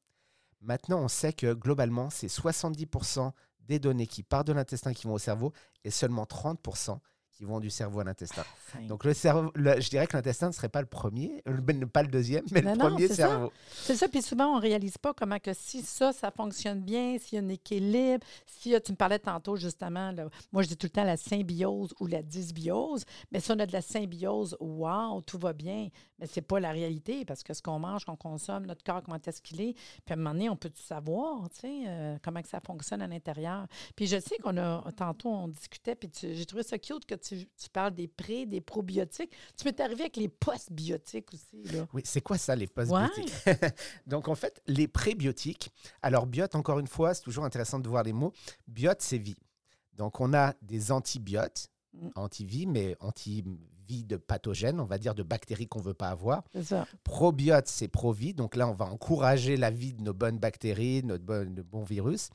Maintenant, 0.61 1.01
on 1.01 1.09
sait 1.09 1.33
que 1.33 1.55
globalement, 1.55 2.09
c'est 2.09 2.29
70% 2.29 3.33
des 3.61 3.79
données 3.79 4.07
qui 4.07 4.23
partent 4.23 4.47
de 4.47 4.53
l'intestin 4.53 4.93
qui 4.93 5.07
vont 5.07 5.15
au 5.15 5.19
cerveau 5.19 5.53
et 5.85 5.91
seulement 5.91 6.25
30% 6.25 6.99
qui 7.33 7.45
vont 7.45 7.61
du 7.61 7.71
cerveau 7.71 8.01
à 8.01 8.05
l'intestin. 8.05 8.45
Donc, 8.89 9.05
le 9.05 9.15
cerveau, 9.15 9.51
le- 9.55 9.81
je 9.81 9.89
dirais 9.91 10.07
que 10.07 10.17
l'intestin 10.17 10.49
ne 10.49 10.53
serait 10.53 10.69
pas 10.69 10.81
le 10.81 10.87
premier, 10.87 11.43
pas 11.93 12.03
le 12.03 12.09
deuxième, 12.09 12.45
mais 12.53 12.63
Non, 12.63 12.73
le 12.73 12.79
premier 12.79 13.09
cerveau. 13.09 13.53
C'est 13.73 13.97
ça, 13.97 14.07
puis 14.09 14.23
souvent, 14.23 14.47
on 14.49 14.57
ne 14.57 14.61
réalise 14.61 14.99
pas 14.99 15.15
comment 15.15 15.39
que 15.39 15.53
si 15.55 15.83
ça, 15.83 16.13
ça 16.13 16.31
fonctionne 16.31 16.81
bien, 16.81 17.17
s'il 17.19 17.39
y 17.39 17.43
a 17.43 17.45
un 17.45 17.49
équilibre, 17.49 18.25
si 18.47 18.75
tu 18.85 18.93
me 18.93 18.97
parlais 18.97 19.19
tantôt 19.19 19.57
justement, 19.57 20.13
là, 20.13 20.29
moi 20.53 20.63
je 20.63 20.69
dis 20.69 20.77
tout 20.77 20.87
le 20.87 20.91
temps 20.91 21.05
la 21.05 21.17
symbiose 21.17 21.95
ou 22.01 22.07
la 22.07 22.23
dysbiose, 22.23 23.05
mais 23.31 23.41
si 23.41 23.51
on 23.51 23.59
a 23.59 23.67
de 23.67 23.73
la 23.73 23.83
symbiose, 23.83 24.57
wow, 24.61 25.21
tout 25.23 25.39
va 25.39 25.53
bien, 25.53 25.89
mais 26.19 26.27
c'est 26.27 26.43
pas 26.43 26.61
la 26.61 26.71
réalité 26.71 27.25
parce 27.25 27.43
que 27.43 27.55
ce 27.55 27.63
qu'on 27.63 27.79
mange, 27.79 28.05
qu'on 28.05 28.17
consomme, 28.17 28.67
notre 28.67 28.85
corps, 28.85 29.03
comment 29.03 29.19
est-ce 29.27 29.41
qu'il 29.43 29.61
est, 29.61 29.73
puis 30.05 30.11
à 30.11 30.13
un 30.13 30.17
moment 30.17 30.31
donné, 30.33 30.49
on 30.51 30.57
peut 30.57 30.71
tout 30.71 30.83
savoir, 30.83 31.49
tu 31.51 31.61
sais, 31.61 31.83
euh, 31.87 32.19
comment 32.23 32.43
que 32.43 32.49
ça 32.49 32.61
fonctionne 32.61 33.03
à 33.03 33.07
l'intérieur. 33.07 33.67
Puis 33.97 34.07
je 34.07 34.21
sais 34.21 34.37
qu'on 34.39 34.57
a, 34.59 34.85
tantôt, 34.97 35.29
on 35.31 35.49
discutait, 35.49 35.95
puis 35.95 36.11
j'ai 36.21 36.47
trouvé 36.47 36.63
ça 36.63 36.79
cute 36.79 37.07
que 37.07 37.15
tu, 37.23 37.47
tu 37.57 37.69
parles 37.73 37.95
des 37.95 38.09
pré, 38.09 38.47
des 38.47 38.61
probiotiques. 38.61 39.33
Tu 39.57 39.65
m'es 39.65 39.81
arrivé 39.81 40.03
avec 40.03 40.17
les 40.17 40.29
postbiotiques 40.29 41.33
aussi, 41.33 41.63
là. 41.73 41.87
Oui, 41.93 42.03
c'est 42.05 42.21
quoi 42.21 42.39
ça, 42.39 42.55
les 42.57 42.67
postbiotiques? 42.67 43.33
Donc, 44.07 44.29
en 44.29 44.35
fait, 44.35 44.61
les 44.67 44.89
prébiotiques. 44.89 45.71
Alors, 46.03 46.27
biote, 46.27 46.55
encore 46.55 46.79
une 46.79 46.87
fois, 46.89 47.15
c'est 47.15 47.23
toujours 47.23 47.45
intéressant 47.45 47.79
de 47.79 47.89
voir 47.89 48.03
les 48.03 48.13
mots. 48.13 48.33
Biote, 48.67 49.01
c'est 49.03 49.19
vie. 49.19 49.37
Donc, 49.95 50.21
on 50.21 50.35
a 50.35 50.55
des 50.63 50.93
antibiotes, 50.93 51.69
Mm. 51.95 52.09
anti-vie, 52.15 52.67
mais 52.67 52.97
anti-vie 53.01 54.05
de 54.05 54.17
pathogènes, 54.17 54.81
on 54.81 54.87
va 54.87 54.97
dire 54.97 55.15
de 55.15 55.23
bactéries 55.23 55.69
qu'on 55.69 55.81
ne 55.81 55.85
veut 55.85 55.93
pas 55.93 56.09
avoir. 56.09 56.43
C'est 56.53 56.63
ça. 56.65 56.87
Probiote, 57.05 57.69
c'est 57.69 57.89
pro-vie. 57.89 58.33
Donc 58.33 58.57
là, 58.57 58.67
on 58.67 58.73
va 58.73 58.87
encourager 58.87 59.59
la 59.59 59.71
vie 59.71 59.93
de 59.93 60.03
nos 60.03 60.15
bonnes 60.15 60.39
bactéries, 60.39 61.03
notre 61.05 61.25
bon, 61.25 61.53
de 61.53 61.61
bons 61.61 61.85
virus. 61.85 62.31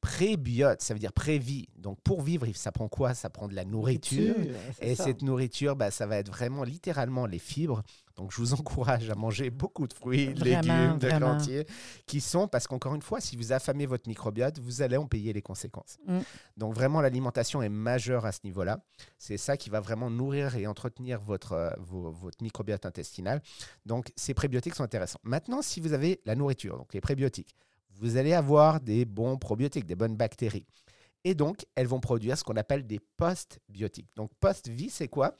Prébiote, 0.00 0.80
ça 0.80 0.94
veut 0.94 1.00
dire 1.00 1.12
pré-vie. 1.12 1.66
Donc, 1.76 1.98
pour 2.02 2.22
vivre, 2.22 2.46
ça 2.54 2.70
prend 2.70 2.88
quoi? 2.88 3.14
Ça 3.14 3.30
prend 3.30 3.48
de 3.48 3.54
la 3.54 3.64
nourriture. 3.64 4.36
Et 4.80 4.94
ça. 4.94 5.04
cette 5.04 5.22
nourriture, 5.22 5.74
bah, 5.74 5.90
ça 5.90 6.06
va 6.06 6.18
être 6.18 6.28
vraiment 6.28 6.62
littéralement 6.62 7.26
les 7.26 7.40
fibres. 7.40 7.82
Donc, 8.16 8.32
je 8.32 8.36
vous 8.36 8.52
encourage 8.60 9.10
à 9.10 9.14
manger 9.14 9.50
beaucoup 9.50 9.88
de 9.88 9.92
fruits, 9.92 10.34
de 10.34 10.44
légumes, 10.44 10.98
de 10.98 11.24
entiers, 11.24 11.66
qui 12.06 12.20
sont, 12.20 12.46
parce 12.46 12.66
qu'encore 12.66 12.94
une 12.94 13.02
fois, 13.02 13.20
si 13.20 13.36
vous 13.36 13.52
affamez 13.52 13.86
votre 13.86 14.08
microbiote, 14.08 14.58
vous 14.60 14.82
allez 14.82 14.96
en 14.96 15.06
payer 15.06 15.32
les 15.32 15.42
conséquences. 15.42 15.98
Mm. 16.06 16.18
Donc, 16.56 16.74
vraiment, 16.74 17.00
l'alimentation 17.00 17.62
est 17.62 17.68
majeure 17.68 18.24
à 18.24 18.32
ce 18.32 18.40
niveau-là. 18.44 18.80
C'est 19.18 19.36
ça 19.36 19.56
qui 19.56 19.68
va 19.68 19.80
vraiment 19.80 20.10
nourrir 20.10 20.56
et 20.56 20.66
entretenir 20.66 21.20
votre, 21.20 21.52
euh, 21.52 21.70
votre 21.80 22.42
microbiote 22.42 22.86
intestinal. 22.86 23.42
Donc, 23.84 24.12
ces 24.16 24.34
prébiotiques 24.34 24.74
sont 24.74 24.84
intéressants. 24.84 25.20
Maintenant, 25.22 25.62
si 25.62 25.80
vous 25.80 25.92
avez 25.92 26.20
la 26.24 26.36
nourriture, 26.36 26.76
donc 26.76 26.94
les 26.94 27.00
prébiotiques, 27.00 27.56
vous 27.98 28.16
allez 28.16 28.32
avoir 28.32 28.80
des 28.80 29.04
bons 29.04 29.36
probiotiques, 29.36 29.86
des 29.86 29.94
bonnes 29.94 30.16
bactéries. 30.16 30.66
Et 31.24 31.34
donc, 31.34 31.66
elles 31.74 31.86
vont 31.86 32.00
produire 32.00 32.38
ce 32.38 32.44
qu'on 32.44 32.56
appelle 32.56 32.86
des 32.86 33.00
postbiotiques. 33.16 34.08
Donc, 34.16 34.30
post-vie, 34.40 34.90
c'est 34.90 35.08
quoi? 35.08 35.36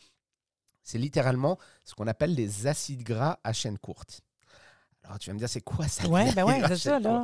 C'est 0.82 0.98
littéralement 0.98 1.58
ce 1.84 1.94
qu'on 1.94 2.06
appelle 2.06 2.34
les 2.34 2.66
acides 2.66 3.02
gras 3.02 3.38
à 3.44 3.52
chaîne 3.52 3.78
courte. 3.78 4.22
Alors, 5.04 5.18
tu 5.18 5.30
vas 5.30 5.34
me 5.34 5.38
dire, 5.38 5.48
c'est 5.48 5.60
quoi 5.60 5.86
ça? 5.86 6.06
Ben 6.08 6.44
ouais, 6.44 6.58
gras 6.58 6.66
à 6.66 6.68
c'est 6.76 6.76
ça, 6.76 6.98
là. 6.98 7.20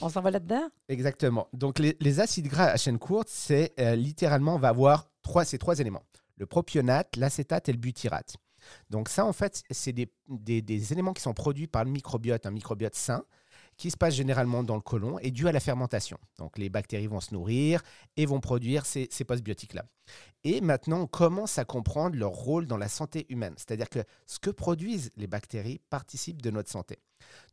On 0.00 0.08
s'en 0.08 0.20
va 0.22 0.30
là-dedans? 0.30 0.68
Exactement. 0.88 1.48
Donc, 1.52 1.78
les, 1.78 1.96
les 2.00 2.20
acides 2.20 2.48
gras 2.48 2.66
à 2.66 2.76
chaîne 2.76 2.98
courte, 2.98 3.28
c'est 3.30 3.72
euh, 3.78 3.94
littéralement, 3.94 4.54
on 4.54 4.58
va 4.58 4.68
avoir 4.68 5.10
trois, 5.22 5.44
ces 5.44 5.58
trois 5.58 5.78
éléments 5.78 6.02
le 6.36 6.46
propionate, 6.46 7.16
l'acétate 7.16 7.68
et 7.68 7.72
le 7.72 7.78
butyrate. 7.78 8.34
Donc, 8.88 9.10
ça, 9.10 9.26
en 9.26 9.32
fait, 9.34 9.62
c'est 9.70 9.92
des, 9.92 10.10
des- 10.26 10.62
des 10.62 10.92
éléments 10.92 11.12
qui 11.12 11.20
sont 11.20 11.34
produits 11.34 11.66
par 11.66 11.84
le 11.84 11.90
microbiote, 11.90 12.46
un 12.46 12.50
microbiote 12.50 12.94
sain, 12.94 13.24
qui 13.80 13.90
se 13.90 13.96
passe 13.96 14.12
généralement 14.14 14.62
dans 14.62 14.74
le 14.74 14.82
côlon 14.82 15.18
et 15.20 15.30
dû 15.30 15.48
à 15.48 15.52
la 15.52 15.58
fermentation. 15.58 16.18
Donc, 16.36 16.58
les 16.58 16.68
bactéries 16.68 17.06
vont 17.06 17.22
se 17.22 17.32
nourrir 17.32 17.80
et 18.18 18.26
vont 18.26 18.38
produire 18.38 18.84
ces, 18.84 19.08
ces 19.10 19.24
postbiotiques-là. 19.24 19.86
Et 20.44 20.60
maintenant, 20.60 21.00
on 21.00 21.06
commence 21.06 21.56
à 21.58 21.64
comprendre 21.64 22.14
leur 22.14 22.32
rôle 22.32 22.66
dans 22.66 22.76
la 22.76 22.88
santé 22.88 23.24
humaine? 23.30 23.54
C'est-à-dire 23.56 23.88
que 23.88 24.00
ce 24.26 24.38
que 24.38 24.50
produisent 24.50 25.10
les 25.16 25.26
bactéries 25.26 25.80
participe 25.88 26.42
de 26.42 26.50
notre 26.50 26.70
santé. 26.70 26.98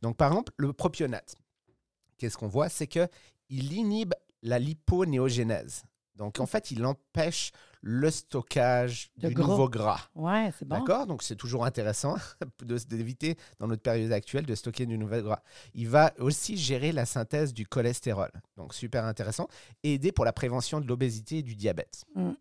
Donc, 0.02 0.18
par 0.18 0.30
exemple, 0.30 0.52
le 0.58 0.74
propionate, 0.74 1.34
qu'est-ce 2.18 2.36
qu'on 2.36 2.46
voit? 2.46 2.68
C'est 2.68 2.88
qu'il 2.88 3.72
inhibe 3.72 4.12
la 4.42 4.58
liponéogénèse. 4.58 5.84
Donc, 6.16 6.40
en 6.40 6.46
fait, 6.46 6.70
il 6.70 6.84
empêche 6.84 7.52
le 7.82 8.10
stockage 8.10 9.10
De 9.16 9.28
du 9.28 9.34
gras. 9.34 9.46
nouveau 9.46 9.68
gras. 9.68 10.08
Oui, 10.14 10.50
c'est 10.58 10.66
bon. 10.66 10.78
D'accord? 10.78 11.06
Donc, 11.06 11.22
c'est 11.22 11.36
toujours 11.36 11.64
intéressant 11.64 12.16
d'éviter, 12.88 13.36
dans 13.58 13.66
notre 13.66 13.82
période 13.82 14.12
actuelle, 14.12 14.46
de 14.46 14.54
stocker 14.54 14.86
du 14.86 14.98
nouvel 14.98 15.22
gras. 15.22 15.42
Il 15.74 15.88
va 15.88 16.12
aussi 16.18 16.56
gérer 16.56 16.92
la 16.92 17.06
synthèse 17.06 17.52
du 17.52 17.66
cholestérol. 17.66 18.30
Donc, 18.56 18.74
super 18.74 19.04
intéressant. 19.04 19.48
Et 19.82 19.94
aider 19.94 20.12
pour 20.12 20.24
la 20.24 20.32
prévention 20.32 20.80
de 20.80 20.86
l'obésité 20.86 21.38
et 21.38 21.42
du 21.42 21.54
diabète. 21.54 22.04
Mm. 22.14 22.32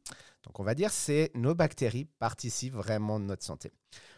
Donc, 0.48 0.60
on 0.60 0.64
va 0.64 0.76
dire 0.76 0.92
c'est 0.92 1.30
nos 1.36 1.54
bactéries 1.54 2.06
participent 2.20 2.76
vraiment 2.76 3.20
de 3.20 3.26
notre 3.26 3.44
santé. 3.44 3.72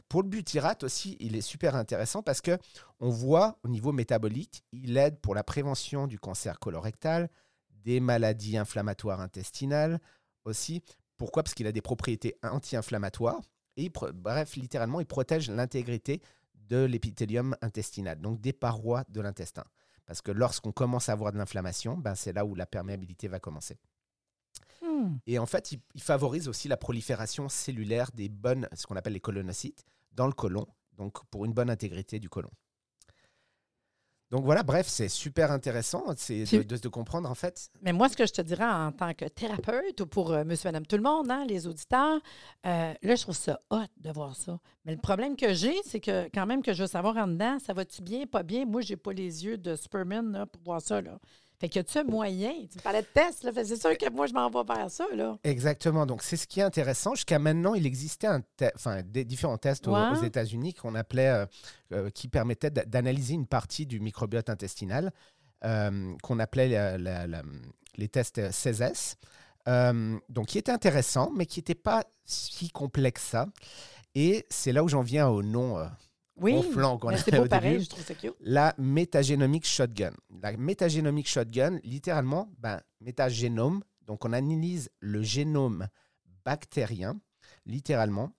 pour 0.08 0.22
le 0.22 0.30
butyrate 0.30 0.84
aussi, 0.84 1.18
il 1.20 1.36
est 1.36 1.42
super 1.42 1.76
intéressant 1.76 2.22
parce 2.22 2.42
que 2.42 2.58
on 3.00 3.10
voit 3.10 3.58
au 3.64 3.68
niveau 3.68 3.92
métabolique, 3.92 4.64
il 4.72 4.98
aide 4.98 5.20
pour 5.20 5.34
la 5.34 5.44
prévention 5.44 6.08
du 6.08 6.20
cancer 6.20 6.60
colorectal, 6.60 7.30
des 7.84 8.00
maladies 8.00 8.58
inflammatoires 8.58 9.22
intestinales 9.22 10.00
aussi. 10.46 10.84
Pourquoi? 11.20 11.44
Parce 11.44 11.54
qu'il 11.54 11.68
a 11.68 11.72
des 11.72 11.82
propriétés 11.82 12.36
anti-inflammatoires 12.42 13.42
et 13.78 13.92
bref, 14.14 14.56
littéralement, 14.56 15.00
il 15.00 15.06
protège 15.06 15.50
l'intégrité 15.50 16.22
de 16.56 16.84
l'épithélium 16.84 17.56
intestinal, 17.62 18.20
donc 18.20 18.42
des 18.42 18.54
parois 18.54 19.04
de 19.10 19.22
l'intestin. 19.22 19.64
Parce 20.06 20.22
que 20.22 20.32
lorsqu'on 20.32 20.72
commence 20.72 21.08
à 21.08 21.14
avoir 21.14 21.32
de 21.32 21.38
l'inflammation, 21.38 21.96
ben 21.98 22.16
c'est 22.16 22.34
là 22.34 22.46
où 22.46 22.56
la 22.56 22.66
perméabilité 22.66 23.28
va 23.28 23.40
commencer. 23.40 23.78
Hmm. 24.82 25.18
Et 25.28 25.40
en 25.40 25.46
fait, 25.46 25.72
il, 25.72 26.02
favorise 26.02 26.48
aussi 26.48 26.68
la 26.68 26.78
prolifération 26.78 27.48
cellulaire 27.48 28.12
des 28.14 28.28
bonnes, 28.28 28.68
ce 28.74 28.88
qu'on 28.88 28.96
appelle 28.96 29.14
les 29.14 29.20
colonocytes, 29.20 29.86
dans 30.12 30.28
le 30.28 30.34
côlon, 30.34 30.68
donc 30.98 31.24
pour 31.30 31.46
une 31.46 31.54
bonne 31.54 31.70
intégrité 31.70 32.20
du 32.20 32.30
côlon. 32.30 32.50
Donc 34.32 34.46
voilà, 34.46 34.62
bref, 34.62 34.88
c'est 34.88 35.10
super 35.10 35.52
intéressant 35.52 36.04
c'est 36.16 36.44
de, 36.44 36.88
comprendre 36.88 37.30
en 37.30 37.36
fait. 37.36 37.72
Mais 37.82 37.94
moi, 37.94 38.10
ce 38.10 38.16
que 38.16 38.28
je 38.28 38.34
te 38.34 38.42
dirais 38.42 38.66
en 38.66 38.92
tant 38.92 39.14
que 39.14 39.26
thérapeute 39.26 40.02
ou 40.02 40.06
pour 40.06 40.32
euh, 40.32 40.44
monsieur, 40.44 40.68
madame, 40.68 40.86
tout 40.86 40.98
le 40.98 41.02
monde, 41.02 41.32
hein, 41.32 41.46
les 41.48 41.66
auditeurs, 41.66 42.20
euh, 42.66 42.94
là, 43.02 43.16
je 43.16 43.22
trouve 43.22 43.36
ça 43.36 43.60
hot 43.72 43.88
de 43.98 44.12
voir 44.12 44.36
ça. 44.36 44.60
Mais 44.86 44.92
le 44.92 45.00
problème 45.00 45.36
que 45.36 45.54
j'ai, 45.54 45.76
c'est 45.84 46.00
que 46.00 46.30
quand 46.32 46.46
même 46.46 46.62
que 46.62 46.74
je 46.74 46.84
veux 46.84 46.88
savoir 46.88 47.18
en 47.18 47.28
dedans, 47.28 47.58
ça 47.60 47.74
va-tu 47.74 48.04
bien, 48.04 48.28
pas 48.28 48.44
bien? 48.44 48.66
Moi, 48.66 48.82
j'ai 48.82 48.98
pas 48.98 49.14
les 49.14 49.46
yeux 49.46 49.58
de 49.58 49.76
Superman 49.76 50.46
pour 50.52 50.62
voir 50.64 50.82
ça. 50.82 51.02
Là. 51.02 51.20
Fait 51.60 51.68
que 51.68 51.82
tu 51.82 51.98
as 51.98 52.06
moyen? 52.06 52.54
Tu 52.72 52.78
me 52.78 52.82
parlais 52.82 53.02
de 53.02 53.08
tests, 53.14 53.44
là. 53.44 53.52
C'est 53.54 53.76
sûr 53.76 53.98
que 53.98 54.10
moi, 54.12 54.28
je 54.28 54.34
m'en 54.34 54.50
vais 54.50 54.64
vers 54.64 54.90
ça, 54.90 55.06
là. 55.14 55.38
Exactement. 55.44 56.06
Donc, 56.06 56.24
c'est 56.24 56.38
ce 56.38 56.48
qui 56.48 56.62
est 56.62 56.64
intéressant. 56.64 57.16
Jusqu'à 57.16 57.38
maintenant, 57.38 57.74
il 57.74 57.86
existait 57.86 58.28
un 58.28 58.42
enfin, 58.76 59.02
des 59.04 59.26
différents 59.26 59.58
tests 59.58 59.88
aux, 59.90 60.24
États-Unis 60.24 60.74
qu'on 60.74 60.96
appelait, 60.96 61.28
euh, 61.28 61.46
euh, 61.92 62.10
qui 62.12 62.30
permettaient 62.30 62.72
d'analyser 62.72 63.34
une 63.34 63.46
partie 63.46 63.86
du 63.86 64.00
microbiote 64.00 64.50
intestinal, 64.50 65.12
euh, 65.66 66.16
qu'on 66.24 66.40
appelait 66.40 66.98
les 67.98 68.08
tests 68.08 68.52
CESS. 68.52 69.18
donc, 69.68 70.48
qui 70.48 70.58
était 70.58 70.72
intéressant, 70.72 71.30
mais 71.36 71.46
qui 71.46 71.60
n'était 71.60 71.76
pas 71.76 72.06
si 72.24 72.70
complexe 72.70 73.24
ça. 73.24 73.48
Et 74.16 74.46
c'est 74.50 74.72
là 74.72 74.82
où 74.82 74.88
j'en 74.88 75.02
viens 75.04 75.28
au 75.28 75.44
nom 75.44 75.78
oui, 76.42 76.54
beau 76.54 77.46
pareil, 77.50 77.82
je 77.84 77.90
trouve 77.90 78.04
ça 78.04 78.14
cute. 78.14 78.34
La 78.42 78.74
métagénomique 78.78 79.66
shotgun. 79.66 80.14
La 80.42 80.56
métagénomique 80.58 81.28
shotgun, 81.28 81.80
littéralement, 81.84 82.52
ben, 82.58 82.82
métagénome, 83.02 83.84
donc 84.06 84.26
on 84.26 84.34
analyse 84.34 84.90
le 85.00 85.22
génome 85.22 85.88
bactérien, 86.46 87.20
littéralement. 87.66 88.34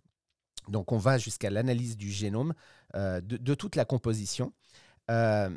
Donc 0.69 0.93
on 0.93 0.99
va 0.99 1.19
jusqu'à 1.19 1.51
l'analyse 1.51 1.97
du 1.97 2.11
génome, 2.11 2.55
euh, 2.95 3.21
de, 3.21 3.55
toute 3.55 3.77
la 3.77 3.85
composition. 3.85 4.53
Euh, 5.11 5.51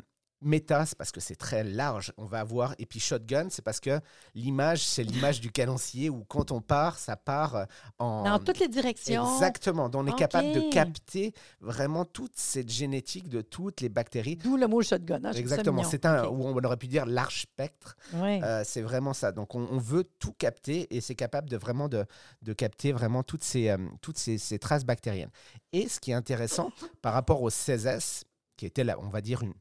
Méta, 0.44 0.86
c'est 0.86 0.96
parce 0.96 1.10
que 1.10 1.20
c'est 1.20 1.34
très 1.36 1.64
large, 1.64 2.12
on 2.16 2.24
va 2.24 2.40
avoir. 2.40 2.74
Et 2.78 2.86
puis 2.86 3.00
shotgun, 3.00 3.48
c'est 3.50 3.62
parce 3.62 3.80
que 3.80 4.00
l'image, 4.34 4.84
c'est 4.84 5.02
l'image 5.02 5.40
du 5.40 5.50
calancier 5.50 6.10
où 6.10 6.24
quand 6.24 6.52
on 6.52 6.60
part, 6.60 6.98
ça 6.98 7.16
part 7.16 7.56
euh, 7.56 7.64
en. 7.98 8.24
Dans 8.24 8.38
toutes 8.38 8.60
les 8.60 8.68
directions. 8.68 9.26
Exactement. 9.34 9.88
Donc 9.88 10.04
on 10.04 10.06
est 10.06 10.18
capable 10.18 10.52
de 10.52 10.70
capter 10.70 11.32
vraiment 11.60 12.04
toute 12.04 12.36
cette 12.36 12.70
génétique 12.70 13.28
de 13.28 13.40
toutes 13.40 13.80
les 13.80 13.88
bactéries. 13.88 14.36
D'où 14.36 14.56
le 14.56 14.66
mot 14.66 14.82
shotgun. 14.82 15.24
Hein, 15.24 15.32
Exactement. 15.32 15.82
C'est 15.82 16.04
un, 16.06 16.26
où 16.26 16.46
on 16.46 16.64
aurait 16.64 16.76
pu 16.76 16.88
dire 16.88 17.06
large 17.06 17.42
spectre. 17.42 17.96
Euh, 18.14 18.62
c'est 18.64 18.82
vraiment 18.82 19.14
ça. 19.14 19.32
Donc 19.32 19.54
on, 19.54 19.78
veut 19.78 20.04
tout 20.18 20.32
capter 20.32 20.94
et 20.94 21.00
c'est 21.00 21.14
capable 21.14 21.50
de 21.50 21.56
vraiment 21.56 21.88
de, 21.88 22.04
de 22.42 22.52
capter 22.52 22.92
vraiment 22.92 23.22
toutes, 23.22 23.42
ces, 23.42 23.70
euh, 23.70 23.78
toutes 24.00 24.18
ces, 24.18 24.38
ces 24.38 24.58
traces 24.58 24.84
bactériennes. 24.84 25.30
Et 25.72 25.88
ce 25.88 26.00
qui 26.00 26.12
est 26.12 26.14
intéressant 26.14 26.70
par 27.02 27.12
rapport 27.12 27.42
au 27.42 27.50
CESS, 27.50 28.24
qui 28.56 28.66
était 28.66 28.84
là, 28.84 28.96
on 29.00 29.08
va 29.08 29.20
dire 29.20 29.42
une 29.42 29.54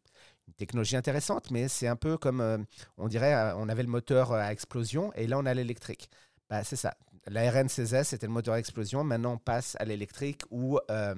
une 0.48 0.54
technologie 0.54 0.96
intéressante, 0.96 1.52
mais 1.52 1.68
c'est 1.68 1.88
un 1.88 1.96
peu 1.96 2.18
comme, 2.18 2.42
euh, 2.42 2.58
on 2.98 3.08
dirait, 3.08 3.34
euh, 3.34 3.56
on 3.56 3.70
avait 3.70 3.84
le 3.84 3.90
moteur 3.90 4.34
à 4.34 4.52
explosion 4.52 5.14
et 5.14 5.28
là 5.28 5.40
on 5.40 5.46
a 5.46 5.54
l'électrique. 5.54 6.10
Bah, 6.50 6.64
c'est 6.64 6.76
ça. 6.76 6.96
La 7.28 7.50
RN16S, 7.50 8.06
c'était 8.06 8.28
le 8.28 8.34
moteur 8.34 8.56
à 8.56 8.60
explosion. 8.60 9.04
Maintenant, 9.06 9.34
on 9.34 9.38
passe 9.38 9.78
à 9.80 9.86
l'électrique 9.86 10.42
ou, 10.52 10.78
euh, 10.92 11.16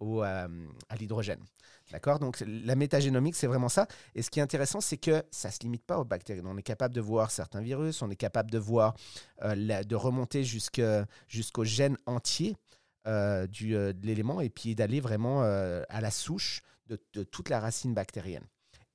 à 0.00 0.96
l'hydrogène. 0.98 1.42
D'accord? 1.90 2.18
Donc, 2.18 2.44
la 2.46 2.74
métagénomique, 2.76 3.36
c'est 3.36 3.46
vraiment 3.46 3.70
ça. 3.70 3.86
Et 4.14 4.20
ce 4.20 4.28
qui 4.28 4.38
est 4.38 4.42
intéressant, 4.42 4.82
c'est 4.82 4.98
que 4.98 5.22
ça 5.30 5.48
ne 5.48 5.52
se 5.54 5.60
limite 5.60 5.82
pas 5.82 5.98
aux 5.98 6.04
bactéries. 6.04 6.42
On 6.44 6.58
est 6.58 6.62
capable 6.62 6.94
de 6.94 7.00
voir 7.00 7.30
certains 7.30 7.62
virus, 7.62 8.02
on 8.02 8.10
est 8.10 8.16
capable 8.16 8.50
de 8.50 8.58
voir, 8.58 8.94
de 9.40 9.94
remonter 9.94 10.44
jusqu'au 10.44 11.64
gène 11.64 11.96
entier 12.04 12.54
du, 13.48 13.72
de 13.72 13.96
l'élément 14.02 14.42
et 14.42 14.50
puis 14.50 14.74
d'aller 14.74 15.00
vraiment 15.00 15.40
à 15.42 16.00
la 16.02 16.10
souche 16.10 16.60
de, 16.86 17.00
de 17.14 17.22
toute 17.22 17.48
la 17.48 17.60
racine 17.60 17.94
bactérienne 17.94 18.44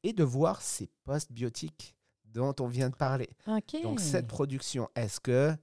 et 0.04 0.14
de 0.14 0.24
voir 0.24 0.62
ces 0.62 0.90
postbiotiques 1.04 1.96
dont 2.26 2.56
on 2.60 2.68
vient 2.68 2.90
de 2.90 2.96
parler. 2.96 3.30
Donc 3.84 4.00
cette 4.00 4.28
production, 4.28 4.90
est-ce 4.96 5.20
que 5.20 5.54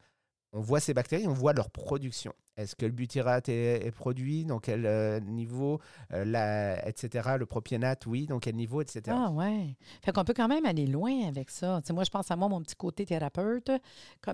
on 0.59 0.61
voit 0.61 0.81
ces 0.81 0.93
bactéries, 0.93 1.29
on 1.29 1.33
voit 1.33 1.53
leur 1.53 1.71
production. 1.71 2.35
Est-ce 2.57 2.75
que 2.75 2.85
le 2.85 2.91
butyrate 2.91 3.49
est, 3.49 3.93
produit? 3.93 4.45
Dans 4.45 4.59
quel 4.59 4.87
euh, 4.87 5.21
niveau? 5.21 5.81
Euh, 6.13 6.77
Etc. 6.85 7.29
Le 7.39 7.47
propiénate, 7.47 8.07
oui. 8.07 8.27
Dans 8.27 8.41
quel 8.41 8.57
niveau, 8.57 8.83
etc. 8.83 9.03
Ah 9.11 9.31
ouais. 9.31 9.77
Fait 10.03 10.11
qu'on 10.11 10.25
peut 10.25 10.35
quand 10.35 10.49
même 10.49 10.67
aller 10.67 10.87
loin 10.87 11.29
avec 11.29 11.51
ça. 11.51 11.81
moi, 11.93 12.03
je 12.03 12.11
pense 12.11 12.29
à 12.33 12.37
moi, 12.37 12.49
mon 12.49 12.61
petit 12.61 12.75
côté 12.75 13.07
thérapeute. 13.07 13.71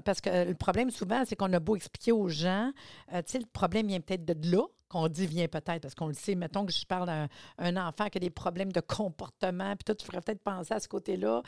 Parce 0.05 0.23
que 0.23 0.49
le 0.49 0.55
problème, 0.55 0.91
souvent, 0.91 1.25
c'est 1.27 1.37
qu'on 1.37 1.53
a 1.53 1.61
beau 1.61 1.77
expliquer 1.77 2.13
aux 2.13 2.29
gens. 2.29 2.73
Euh, 3.13 3.21
le 3.35 3.47
problème 3.53 3.89
vient 3.89 4.01
peut-être 4.01 4.25
de 4.25 4.51
là 4.51 4.63
qu'on 4.89 5.09
dit 5.09 5.27
vient 5.27 5.49
peut-être, 5.49 5.83
parce 5.83 5.95
qu'on 5.95 6.07
le 6.07 6.15
sait, 6.15 6.37
mettons 6.37 6.65
que 6.65 6.73
je 6.73 6.87
parle 6.87 7.07
d'un 7.07 7.29
un 7.59 7.77
enfant 7.77 8.07
qui 8.09 8.19
a 8.19 8.21
des 8.21 8.31
problèmes 8.31 8.71
de 8.71 8.81
comportement, 8.81 9.75
puis 9.75 9.85
toi, 9.85 9.95
tu 9.97 10.07
ferais 10.07 10.21
peut-être 10.21 10.43
penser 10.43 10.73
à 10.73 10.79
ce 10.79 10.87
côté-là, 10.87 11.43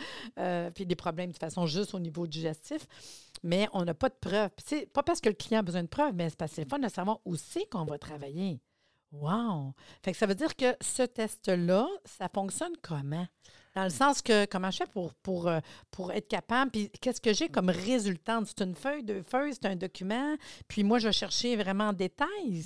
puis 0.74 0.84
des 0.84 0.96
problèmes 0.96 1.30
de 1.30 1.36
façon 1.36 1.64
juste 1.64 1.94
au 1.94 2.00
niveau 2.00 2.26
digestif 2.26 2.88
mais 3.46 3.68
on 3.72 3.84
n'a 3.84 3.94
pas 3.94 4.08
de 4.08 4.16
preuves. 4.20 4.50
C'est 4.64 4.92
pas 4.92 5.02
parce 5.02 5.20
que 5.20 5.28
le 5.28 5.34
client 5.34 5.60
a 5.60 5.62
besoin 5.62 5.82
de 5.82 5.88
preuves, 5.88 6.14
mais 6.14 6.28
c'est 6.28 6.36
parce 6.36 6.50
que 6.50 6.56
c'est 6.56 6.64
le 6.64 6.68
fun 6.68 6.78
de 6.78 6.88
savoir 6.88 7.18
où 7.24 7.36
c'est 7.36 7.66
qu'on 7.70 7.84
va 7.84 7.98
travailler. 7.98 8.60
Wow! 9.12 9.72
Fait 10.02 10.12
que 10.12 10.18
ça 10.18 10.26
veut 10.26 10.34
dire 10.34 10.54
que 10.56 10.76
ce 10.80 11.02
test-là, 11.02 11.86
ça 12.04 12.28
fonctionne 12.28 12.72
comment? 12.82 13.26
Dans 13.74 13.84
le 13.84 13.90
sens 13.90 14.20
que, 14.22 14.46
comment 14.46 14.70
je 14.70 14.78
fais 14.78 14.86
pour, 14.86 15.14
pour, 15.14 15.48
euh, 15.48 15.60
être 16.12 16.28
capable, 16.28 16.70
puis 16.70 16.90
qu'est-ce 17.00 17.20
que 17.20 17.32
j'ai 17.32 17.48
comme 17.48 17.70
résultat? 17.70 18.40
C'est 18.46 18.62
une 18.62 18.74
feuille, 18.74 19.04
deux 19.04 19.22
feuilles, 19.22 19.54
c'est 19.54 19.66
un 19.66 19.76
document, 19.76 20.36
puis 20.66 20.82
moi, 20.82 20.98
je 20.98 21.08
vais 21.08 21.12
chercher 21.12 21.56
vraiment 21.56 21.88
en 21.88 21.92
détail. 21.92 22.64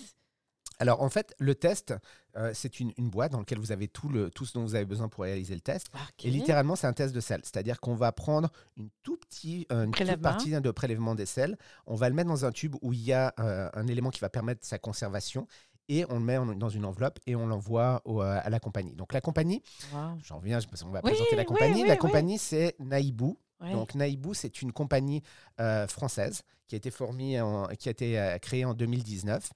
Alors, 0.81 1.03
en 1.03 1.11
fait, 1.11 1.35
le 1.39 1.55
test, 1.55 1.95
euh, 2.37 2.53
c'est 2.55 2.81
une, 2.81 2.93
boîte 2.97 3.33
dans 3.33 3.39
laquelle 3.39 3.59
vous 3.59 3.71
avez 3.71 3.87
tout, 3.87 4.09
le, 4.09 4.31
tout 4.31 4.47
ce 4.47 4.55
dont 4.55 4.63
vous 4.63 4.75
avez 4.75 4.87
besoin 4.87 5.09
pour 5.09 5.25
réaliser 5.25 5.55
le 5.55 5.61
test. 5.61 5.89
Et 6.25 6.31
littéralement, 6.31 6.75
c'est 6.75 6.87
un 6.87 6.95
test 6.95 7.15
de 7.15 7.21
sel. 7.21 7.43
C'est-à-dire 7.45 7.81
qu'on 7.81 7.95
va 7.95 8.13
prendre 8.13 8.51
une, 8.79 8.89
tout 9.03 9.19
petit, 9.19 9.67
euh, 9.71 9.87
petite 9.89 10.17
partie 10.17 10.51
de 10.59 10.71
prélèvement 10.71 11.15
des 11.15 11.27
sels. 11.27 11.59
On 11.87 11.97
va 11.97 12.09
le 12.09 12.15
mettre 12.15 12.31
dans 12.31 12.47
un 12.47 12.51
tube 12.51 12.77
où 12.81 12.95
il 12.95 13.03
y 13.03 13.13
a 13.13 13.35
euh, 13.39 13.69
un 13.75 13.87
élément 13.89 14.09
qui 14.09 14.21
va 14.21 14.31
permettre 14.31 14.65
sa 14.65 14.79
conservation. 14.79 15.47
Et 15.91 16.07
on 16.09 16.15
le 16.15 16.25
met 16.25 16.39
dans 16.57 16.69
une 16.69 16.85
enveloppe 16.85 17.19
et 17.27 17.35
on 17.37 17.49
l'envoie 17.49 18.01
à 18.07 18.49
la 18.49 18.61
compagnie. 18.61 18.95
Donc, 18.95 19.13
la 19.13 19.21
compagnie, 19.21 19.61
j'en 20.23 20.39
reviens, 20.39 20.61
on 20.85 20.91
va 20.91 21.03
présenter 21.03 21.37
la 21.37 21.45
compagnie. 21.45 21.85
la 21.87 21.97
compagnie, 21.97 22.39
c'est 22.39 22.77
Naibou. 22.79 23.37
Donc 23.61 23.95
Naibou, 23.97 24.33
c'est 24.33 24.63
une 24.63 24.73
compagnie 24.73 25.21
française 25.89 26.43
qui 26.69 26.77
a 26.77 26.79
été 26.79 26.93
formée, 26.93 27.43
qui 27.81 27.89
a 27.89 27.91
été 27.91 28.37
créée 28.41 28.65
en 28.65 28.73
2019 28.73 29.51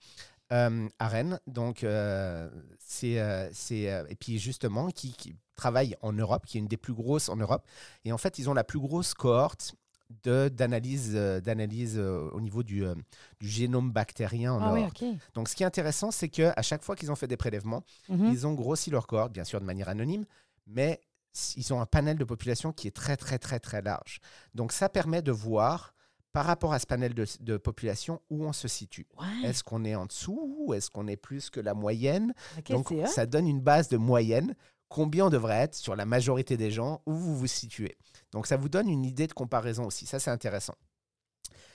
euh, 0.53 0.89
à 0.99 1.09
Rennes. 1.09 1.41
Donc, 1.47 1.85
euh, 1.85 2.51
c'est, 2.79 3.19
euh, 3.19 3.49
c'est 3.53 4.05
et 4.09 4.17
puis 4.19 4.39
justement, 4.39 4.89
qui, 4.91 5.13
qui, 5.13 5.37
travaille 5.57 5.97
en 6.03 6.13
Europe, 6.13 6.47
qui 6.47 6.59
est 6.59 6.61
une 6.61 6.67
des 6.67 6.77
plus 6.77 6.95
grosses 6.95 7.29
en 7.29 7.37
Europe. 7.37 7.65
Et 8.05 8.13
en 8.13 8.19
fait, 8.19 8.41
ils 8.41 8.51
ont 8.51 8.55
la 8.55 8.65
plus 8.65 8.81
grosse 8.81 9.15
cohorte 9.15 9.77
de, 10.25 10.49
d'analyse, 10.49 11.15
d'analyse 11.15 11.97
au 11.97 12.41
niveau 12.41 12.65
du, 12.65 12.85
du, 13.39 13.49
génome 13.49 13.93
bactérien 13.93 14.53
en 14.53 14.61
ah 14.61 14.77
Europe. 14.77 14.93
Donc, 15.35 15.49
ce 15.49 15.55
qui 15.55 15.63
est 15.63 15.67
intéressant, 15.67 16.11
c'est 16.11 16.29
qu'à 16.29 16.61
chaque 16.63 16.83
fois 16.83 16.97
qu'ils 16.97 17.13
ont 17.13 17.15
fait 17.15 17.29
des 17.29 17.37
prélèvements, 17.37 17.85
mhm. 18.09 18.33
ils 18.33 18.49
ont 18.49 18.53
grossi 18.53 18.91
leur 18.91 19.07
cohorte, 19.07 19.33
bien 19.33 19.45
sûr 19.45 19.61
de 19.61 19.65
manière 19.65 19.89
anonyme, 19.89 20.25
mais 20.67 21.01
ils 21.57 21.73
ont 21.73 21.81
un 21.81 21.87
panel 21.87 22.19
de 22.19 22.25
population 22.25 22.73
qui 22.73 22.89
est 22.89 22.95
très, 22.97 23.17
très, 23.17 23.39
très, 23.39 23.61
très 23.61 23.81
large. 23.81 24.21
Donc, 24.55 24.73
ça 24.73 24.89
permet 24.89 25.23
de 25.23 25.33
voir 25.33 25.94
par 26.35 26.47
rapport 26.47 26.73
à 26.73 26.81
ce 26.81 26.87
panel 26.87 27.15
de, 27.15 27.57
population, 27.57 28.21
où 28.29 28.45
on 28.45 28.53
se 28.53 28.67
situe. 28.67 29.07
Est-ce 29.45 29.63
qu'on 29.63 29.85
est 29.85 29.95
en 29.95 30.07
dessous 30.07 30.57
ou 30.59 30.75
est-ce 30.75 30.91
qu'on 30.91 31.07
est 31.07 31.17
plus 31.17 31.49
que 31.49 31.61
la 31.61 31.75
moyenne? 31.75 32.35
Donc, 32.69 32.93
ça 33.07 33.25
donne 33.25 33.47
une 33.47 33.61
base 33.61 33.89
de 33.89 33.97
moyenne. 33.97 34.57
Combien 34.89 35.27
on 35.27 35.31
devrait 35.31 35.59
être 35.59 35.77
sur 35.77 35.95
la 35.95 36.05
majorité 36.05 36.57
des 36.57 36.73
gens, 36.73 37.03
où 37.07 37.15
vous 37.15 37.39
vous 37.39 37.47
situez? 37.47 37.97
Donc, 38.33 38.49
ça 38.49 38.57
vous 38.57 38.69
donne 38.69 38.89
une 38.89 39.05
idée 39.05 39.29
de 39.29 39.33
comparaison 39.33 39.87
aussi. 39.87 40.07
Ça, 40.07 40.19
c'est 40.19 40.33
intéressant. 40.33 40.75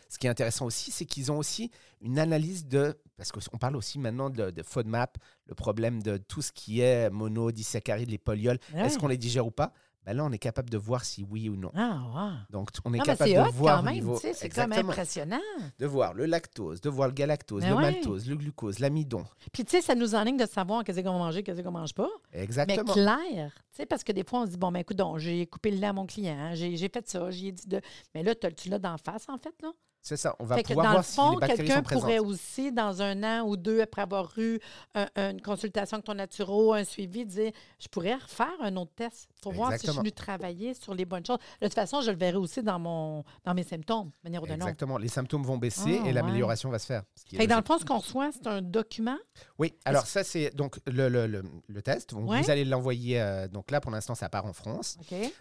Ce 0.10 0.18
qui 0.18 0.28
est 0.28 0.30
intéressant 0.30 0.66
aussi, 0.66 0.92
c'est 0.92 1.06
qu'ils 1.06 1.32
ont 1.32 1.38
aussi 1.38 1.72
une 2.02 2.20
analyse 2.20 2.66
de, 2.66 3.00
parce 3.16 3.32
qu'on 3.32 3.58
parle 3.60 3.78
aussi 3.78 3.98
maintenant 3.98 4.30
de, 4.30 4.50
de, 4.50 4.62
FODMAP, 4.64 5.18
le 5.46 5.56
problème 5.56 6.04
de 6.04 6.18
tout 6.18 6.42
ce 6.42 6.52
qui 6.52 6.82
est 6.82 7.10
mono, 7.10 7.54
disaccharides, 7.54 8.10
les 8.10 8.18
polyols, 8.18 8.60
est-ce 8.76 9.00
qu'on 9.00 9.08
les 9.08 9.18
digère 9.18 9.48
ou 9.48 9.52
pas? 9.52 9.72
Bah 10.10 10.16
là, 10.16 10.26
on 10.26 10.32
est 10.32 10.40
capable 10.40 10.72
de 10.72 10.78
voir 10.80 11.06
si 11.06 11.24
oui 11.24 11.50
ou 11.50 11.56
non. 11.56 11.72
Ah, 11.76 12.00
ouais. 12.16 12.32
Donc, 12.50 12.70
on 12.84 12.94
est 12.96 12.98
Non, 12.98 13.04
mais 13.06 13.06
capable 13.06 13.32
de 13.32 13.38
hot 13.38 13.52
voir 13.52 13.78
quand 13.78 13.84
même, 13.84 13.94
niveau... 13.94 14.18
c'est 14.18 14.32
comme 14.32 14.46
Exactement. 14.48 14.90
impressionnant. 14.90 15.40
De 15.78 15.86
voir 15.86 16.16
le 16.16 16.26
lactose, 16.26 16.82
de 16.82 16.90
voir 16.90 17.10
le 17.10 17.14
galactose, 17.14 17.62
Mais 17.62 17.70
le 17.70 17.76
ouais. 17.76 17.82
maltose, 17.84 18.28
le 18.28 18.36
glucose, 18.36 18.80
l'amidon. 18.80 19.24
Puis, 19.54 19.66
tu 19.66 19.72
sais, 19.72 19.82
ça 19.84 19.94
nous 19.94 20.16
enligne 20.16 20.38
de 20.38 20.48
savoir 20.48 20.84
qu'est-ce 20.84 21.02
qu'on 21.02 21.12
va 21.12 21.18
manger, 21.20 21.44
qu'est-ce 21.44 21.62
qu'on 21.62 21.70
mange 21.70 21.94
pas. 21.94 22.10
Exactement. 22.34 22.84
Mais 22.88 22.92
clair, 22.92 23.52
tu 23.56 23.62
sais, 23.78 23.86
parce 23.86 24.04
que 24.04 24.12
des 24.12 24.24
fois, 24.24 24.42
on 24.42 24.46
se 24.48 24.52
dit, 24.52 24.58
bon, 24.58 24.72
ben 24.72 24.80
écoute, 24.80 24.98
donc, 24.98 25.20
j'ai 25.20 25.46
coupé 25.46 25.70
le 25.70 25.78
lait 25.78 25.88
à 25.88 25.94
mon 25.94 26.08
client, 26.08 26.52
j'ai 26.56 26.76
fait 26.90 27.08
ça, 27.08 27.30
j'ai 27.30 27.52
dit 27.52 27.68
de. 27.68 27.80
Mais 28.16 28.24
là, 28.24 28.34
tu 28.34 28.70
l'as 28.70 28.80
d'en 28.80 28.98
face, 28.98 29.30
en 29.30 29.38
fait, 29.38 29.54
là? 29.62 29.72
C'est 30.02 30.16
ça. 30.18 30.36
On 30.40 30.46
va 30.46 30.56
fait 30.56 30.64
que 30.64 30.68
pouvoir 30.70 30.86
dans 30.86 30.92
voir 30.92 31.02
le 31.02 31.04
fond, 31.04 31.28
si 31.30 31.34
les 31.36 31.40
bactéries 31.42 31.68
quelqu'un 31.68 31.76
sont 31.94 32.00
pourrait 32.00 32.20
aussi, 32.20 32.72
dans 32.72 33.02
un 33.02 33.24
an 33.24 33.46
ou 33.46 33.58
deux, 33.58 33.82
après 33.82 34.02
avoir 34.02 34.32
eu 34.38 34.60
un- 34.96 35.08
une 35.18 35.42
consultation 35.42 35.96
avec 35.96 36.06
ton 36.06 36.14
naturo, 36.14 36.74
un 36.74 36.84
suivi, 36.84 37.26
dire 37.26 37.52
je 37.80 37.88
pourrais 37.90 38.16
refaire 38.16 38.48
un 38.62 38.76
autre 38.78 38.92
test 38.96 39.28
pour 39.42 39.52
voir 39.54 39.72
si 39.74 39.86
je 39.88 39.92
suis 39.92 40.00
venu 40.00 40.12
travailler 40.12 40.74
sur 40.74 40.94
les 40.94 41.06
bonnes 41.06 41.26
choses. 41.26 41.38
De 41.62 41.68
toute 41.68 41.76
façon, 41.76 42.02
je 42.02 42.12
le 42.12 42.18
verrai 42.18 42.38
aussi 42.38 42.64
dans, 42.64 42.80
mon, 42.80 43.24
dans 43.44 43.54
mes 43.54 43.64
symptômes, 43.64 44.08
de 44.08 44.14
manière 44.24 44.42
ou 44.42 44.46
d'une 44.46 44.56
autre. 44.56 44.64
Exactement. 44.64 44.98
Les 44.98 45.08
symptômes 45.10 45.44
vont 45.44 45.58
baisser 45.58 46.00
Ah, 46.04 46.08
et 46.08 46.14
l'amélioration 46.14 46.70
va 46.70 46.80
se 46.80 46.86
faire. 46.86 47.04
ce 47.16 47.26
qui 47.26 47.36
est 47.36 47.40
Fait 47.40 47.48
dans 47.48 47.58
le 47.58 47.64
fond, 47.64 47.78
ce 47.78 47.86
qu'on 47.86 47.98
reçoit, 48.00 48.32
c'est 48.32 48.48
un 48.48 48.62
document. 48.62 49.18
Oui, 49.60 49.74
alors 49.86 50.06
ça, 50.06 50.24
c'est 50.24 50.50
donc 50.56 50.80
le, 50.88 51.10
le- 51.10 51.28
le- 51.28 51.44
le 51.68 51.82
test. 51.82 52.12
Donc, 52.12 52.30
Ouais. 52.30 52.42
Vous 52.42 52.50
allez 52.50 52.64
l'envoyer. 52.66 53.20
euh, 53.22 53.48
donc 53.48 53.70
là, 53.72 53.82
pour 53.82 53.92
l'instant, 53.92 54.16
ça 54.16 54.30
part 54.30 54.46
en 54.46 54.54
France. 54.54 54.98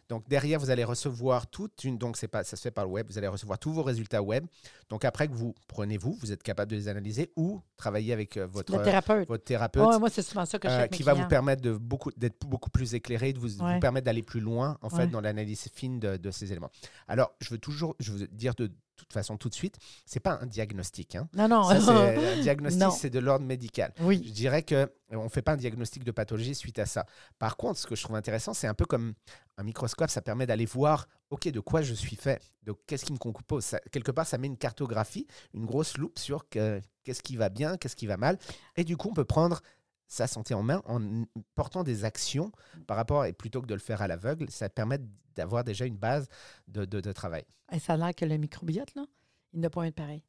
Donc 0.09 0.29
derrière, 0.29 0.59
vous 0.59 0.71
allez 0.71 0.85
recevoir 0.85 1.47
toute 1.47 1.85
une. 1.85 1.97
Donc 1.99 2.17
c'est 2.17 2.29
pas, 2.29 2.45
ça 2.45 2.57
se 2.57 2.63
fait 2.63 2.71
par 2.71 2.85
le 2.85 2.91
web. 2.91 3.07
Vous 3.09 3.19
allez 3.19 3.29
recevoir 3.29 3.59
tous 3.59 3.73
vos 3.73 3.83
résultats 3.83 4.23
web. 4.23 4.47
Donc 4.89 5.05
après 5.05 5.29
que 5.29 5.35
vous 5.35 5.55
prenez 5.67 5.99
vous, 5.99 6.15
vous 6.21 6.33
êtes 6.33 6.43
capable 6.43 6.71
de 6.71 6.77
les 6.77 6.89
analyser 6.89 7.31
ou 7.37 7.61
travailler 7.77 8.13
avec 8.13 8.37
euh, 8.37 8.47
votre 8.47 8.77
Le 8.77 8.83
thérapeute. 8.83 9.29
votre 9.29 9.45
thérapeute. 9.45 9.87
Ouais, 9.87 9.99
moi, 9.99 10.11
c'est 10.11 10.23
souvent 10.23 10.47
ça 10.47 10.59
que 10.59 10.69
je 10.69 10.73
fais 10.73 10.77
euh, 10.77 10.81
avec 10.81 10.93
mes 10.93 10.97
qui 10.97 11.03
va 11.03 11.15
vous 11.15 11.29
permettre 11.29 11.63
de 11.63 11.73
beaucoup 11.73 12.11
d'être 12.17 12.47
beaucoup 12.47 12.71
plus 12.71 12.95
éclairé, 12.95 13.33
de 13.33 13.39
vous, 13.39 13.59
permettre 13.81 14.07
d'aller 14.07 14.23
plus 14.23 14.41
loin 14.41 14.79
en 14.83 14.91
fait 14.91 15.09
dans 15.09 15.21
l'analyse 15.21 15.69
fine 15.75 16.01
de, 16.01 16.17
de 16.17 16.31
ces 16.31 16.51
éléments. 16.53 16.71
Alors 17.07 17.33
je 17.41 17.51
veux 17.51 17.59
toujours, 17.59 17.97
je 18.01 18.13
veux 18.13 18.27
dire 18.29 18.55
de 18.55 18.71
toute 19.09 19.15
façon 19.15 19.37
tout 19.37 19.49
de 19.49 19.55
suite, 19.55 19.77
c'est 20.07 20.21
pas 20.21 20.39
un 20.41 20.47
diagnostic. 20.47 21.15
hein. 21.17 21.29
Non, 21.35 21.49
non. 21.49 21.65
Ça, 21.65 21.75
un 22.37 22.41
diagnostic, 22.43 22.83
c'est 22.99 23.11
de 23.11 23.19
l'ordre 23.19 23.45
médical. 23.45 23.93
Je 23.99 24.05
oui. 24.05 24.19
dirais 24.21 24.63
que 24.63 24.75
euh, 24.75 24.87
on 25.13 25.25
ne 25.25 25.29
fait 25.29 25.43
pas 25.43 25.53
un 25.53 25.57
diagnostic 25.57 26.05
de 26.05 26.11
pathologie 26.11 26.55
suite 26.55 26.79
à 26.79 26.87
ça. 26.87 27.07
Par 27.39 27.57
contre, 27.57 27.79
ce 27.79 27.87
que 27.87 27.97
je 27.97 28.03
trouve 28.03 28.17
intéressant, 28.17 28.55
c'est 28.55 28.67
un 28.67 28.75
peu 28.75 28.85
comme 28.85 29.15
un 29.57 29.63
microscope, 29.65 30.11
ça 30.11 30.21
permet 30.23 30.47
d'aller 30.47 30.67
voir, 30.67 31.09
OK, 31.31 31.49
de 31.49 31.61
quoi 31.61 31.83
je 31.83 31.95
suis 31.95 32.15
fait, 32.17 32.41
de 32.63 32.73
qu'est-ce 32.87 33.05
qui 33.05 33.13
me 33.13 33.19
compose. 33.19 33.65
Ça- 33.65 33.81
quelque 33.91 34.13
part, 34.13 34.27
ça 34.27 34.39
met 34.39 34.47
une 34.47 34.57
cartographie, 34.57 35.27
une 35.55 35.65
grosse 35.67 35.97
loupe 35.97 36.19
sur 36.19 36.49
que- 36.49 36.81
qu'est-ce 37.03 37.23
qui 37.23 37.37
va 37.37 37.49
bien, 37.49 37.77
qu'est-ce 37.77 37.97
qui 37.97 38.07
va 38.07 38.17
mal. 38.17 38.39
Et 38.77 38.85
du 38.85 38.97
coup, 38.97 39.09
on 39.11 39.15
peut 39.15 39.25
prendre 39.25 39.61
sa 40.09 40.27
santé 40.27 40.55
en 40.55 40.63
main 40.63 40.83
en 40.87 41.25
portant 41.55 41.85
des 41.85 42.05
actions 42.05 42.51
par 42.87 42.97
rapport, 42.97 43.25
et 43.27 43.33
plutôt 43.33 43.61
que 43.63 43.67
de 43.67 43.75
le 43.75 43.81
faire 43.81 44.03
à 44.03 44.09
l'aveugle, 44.09 44.51
ça 44.51 44.69
permet 44.69 44.99
d'avoir 45.37 45.63
déjà 45.65 45.85
une 45.87 45.97
base 45.97 46.27
de, 46.67 46.85
de- 46.85 47.01
de 47.01 47.13
travail. 47.13 47.45
Et 47.73 47.79
ça 47.79 47.93
a 47.93 47.97
l'air 47.97 48.15
que 48.15 48.25
le 48.25 48.37
microbiote, 48.39 48.95
là, 48.95 49.05
il 49.53 49.61
n'a 49.61 49.71
pas 49.71 49.83
un 49.85 49.91
pareil. 49.93 50.25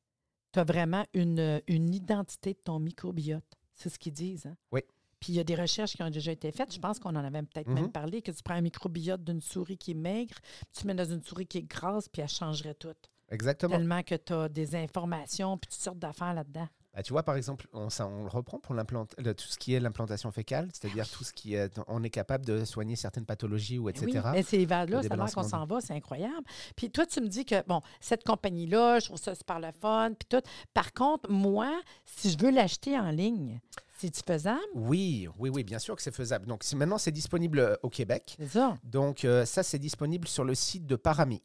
Tu 0.51 0.59
as 0.59 0.63
vraiment 0.63 1.05
une, 1.13 1.62
une 1.67 1.93
identité 1.93 2.53
de 2.53 2.59
ton 2.59 2.79
microbiote. 2.79 3.45
C'est 3.74 3.89
ce 3.89 3.98
qu'ils 3.98 4.13
disent. 4.13 4.45
Hein? 4.48 4.57
Oui. 4.71 4.81
Puis 5.19 5.33
il 5.33 5.36
y 5.36 5.39
a 5.39 5.43
des 5.43 5.55
recherches 5.55 5.93
qui 5.95 6.03
ont 6.03 6.09
déjà 6.09 6.31
été 6.31 6.51
faites. 6.51 6.74
Je 6.74 6.79
pense 6.79 6.98
qu'on 7.00 7.09
en 7.09 7.24
avait 7.24 7.41
peut-être 7.43 7.67
même 7.67 7.91
parlé, 7.91 8.21
que 8.21 8.31
tu 8.31 8.41
prends 8.43 8.55
un 8.55 8.62
microbiote 8.62 9.24
d'une 9.24 9.41
souris 9.41 9.77
qui 9.77 9.91
est 9.91 9.95
maigre, 9.95 10.36
puis 10.41 10.81
tu 10.81 10.88
mets 10.88 10.93
dans 10.95 11.05
une 11.09 11.21
souris 11.24 11.45
qui 11.48 11.57
est 11.59 11.63
grasse, 11.63 12.07
puis 12.09 12.21
elle 12.21 12.29
changerait 12.29 12.74
tout. 12.74 12.95
Exactement. 13.29 13.75
Tellement 13.77 14.01
que 14.03 14.15
tu 14.15 14.33
as 14.33 14.50
des 14.50 14.75
informations, 14.75 15.57
puis 15.57 15.69
toutes 15.71 15.81
sortes 15.81 16.00
d'affaires 16.00 16.33
là-dedans. 16.33 16.67
Bah, 16.93 17.03
tu 17.03 17.13
vois, 17.13 17.24
par 17.24 17.36
exemple, 17.36 17.67
on, 17.72 17.89
ça, 17.89 18.08
on 18.08 18.24
le 18.24 18.29
reprend 18.29 18.60
pour 18.60 18.74
le- 18.74 18.84
tout 19.34 19.46
ce 19.48 19.58
qui 19.60 19.74
est 19.75 19.79
l'implantation 19.79 20.31
fécale, 20.31 20.69
c'est-à-dire 20.74 21.08
tout 21.10 21.24
ce 21.24 21.31
qui 21.34 21.53
est. 21.53 21.79
On 21.88 22.03
est 22.03 22.10
capable 22.10 22.46
de 22.46 22.65
soigner 22.65 22.96
certaines 22.96 23.25
pathologies 23.25 23.77
ou 23.77 23.89
etc. 23.89 24.05
Oui, 24.08 24.13
mais 24.34 24.43
c'est 24.43 24.65
vers 24.65 24.86
là, 24.88 25.01
Le 25.01 25.08
ça 25.08 25.15
qu'on 25.34 25.43
s'en 25.43 25.65
va, 25.65 25.81
c'est 25.81 25.93
incroyable. 25.93 26.43
Puis 26.75 26.89
toi, 26.89 27.05
tu 27.05 27.22
me 27.22 27.27
dis 27.27 27.46
que, 27.46 27.63
bon, 27.67 27.81
cette 28.01 28.24
compagnie-là, 28.24 29.00
je 29.00 29.05
trouve 29.05 29.19
ça 29.19 29.36
super 29.36 29.60
le 29.60 29.72
fun, 29.72 30.12
puis 30.17 30.27
tout. 30.27 30.41
Par 30.74 30.91
contre, 30.93 31.29
moi, 31.31 31.79
si 32.05 32.31
je 32.31 32.38
veux 32.39 32.51
l'acheter 32.51 32.98
en 32.98 33.12
ligne, 33.12 33.60
c'est-tu 33.98 34.22
faisable? 34.25 34.60
Oui, 34.74 35.27
oui, 35.38 35.50
oui, 35.50 35.63
bien 35.63 35.77
sûr 35.79 35.96
que 35.96 36.01
c'est 36.01 36.15
faisable. 36.15 36.48
Donc 36.48 36.63
maintenant, 36.74 36.98
c'est 36.98 37.12
disponible 37.12 37.60
euh, 37.60 37.75
au 37.84 37.89
Québec. 37.89 38.36
C'est 38.39 38.48
ça. 38.48 38.77
Donc 38.84 39.25
euh, 39.25 39.46
ça, 39.46 39.62
c'est 39.62 39.79
disponible 39.79 40.27
sur 40.27 40.43
le 40.43 40.55
site 40.55 40.86
de 40.88 40.96
Parami. 40.96 41.43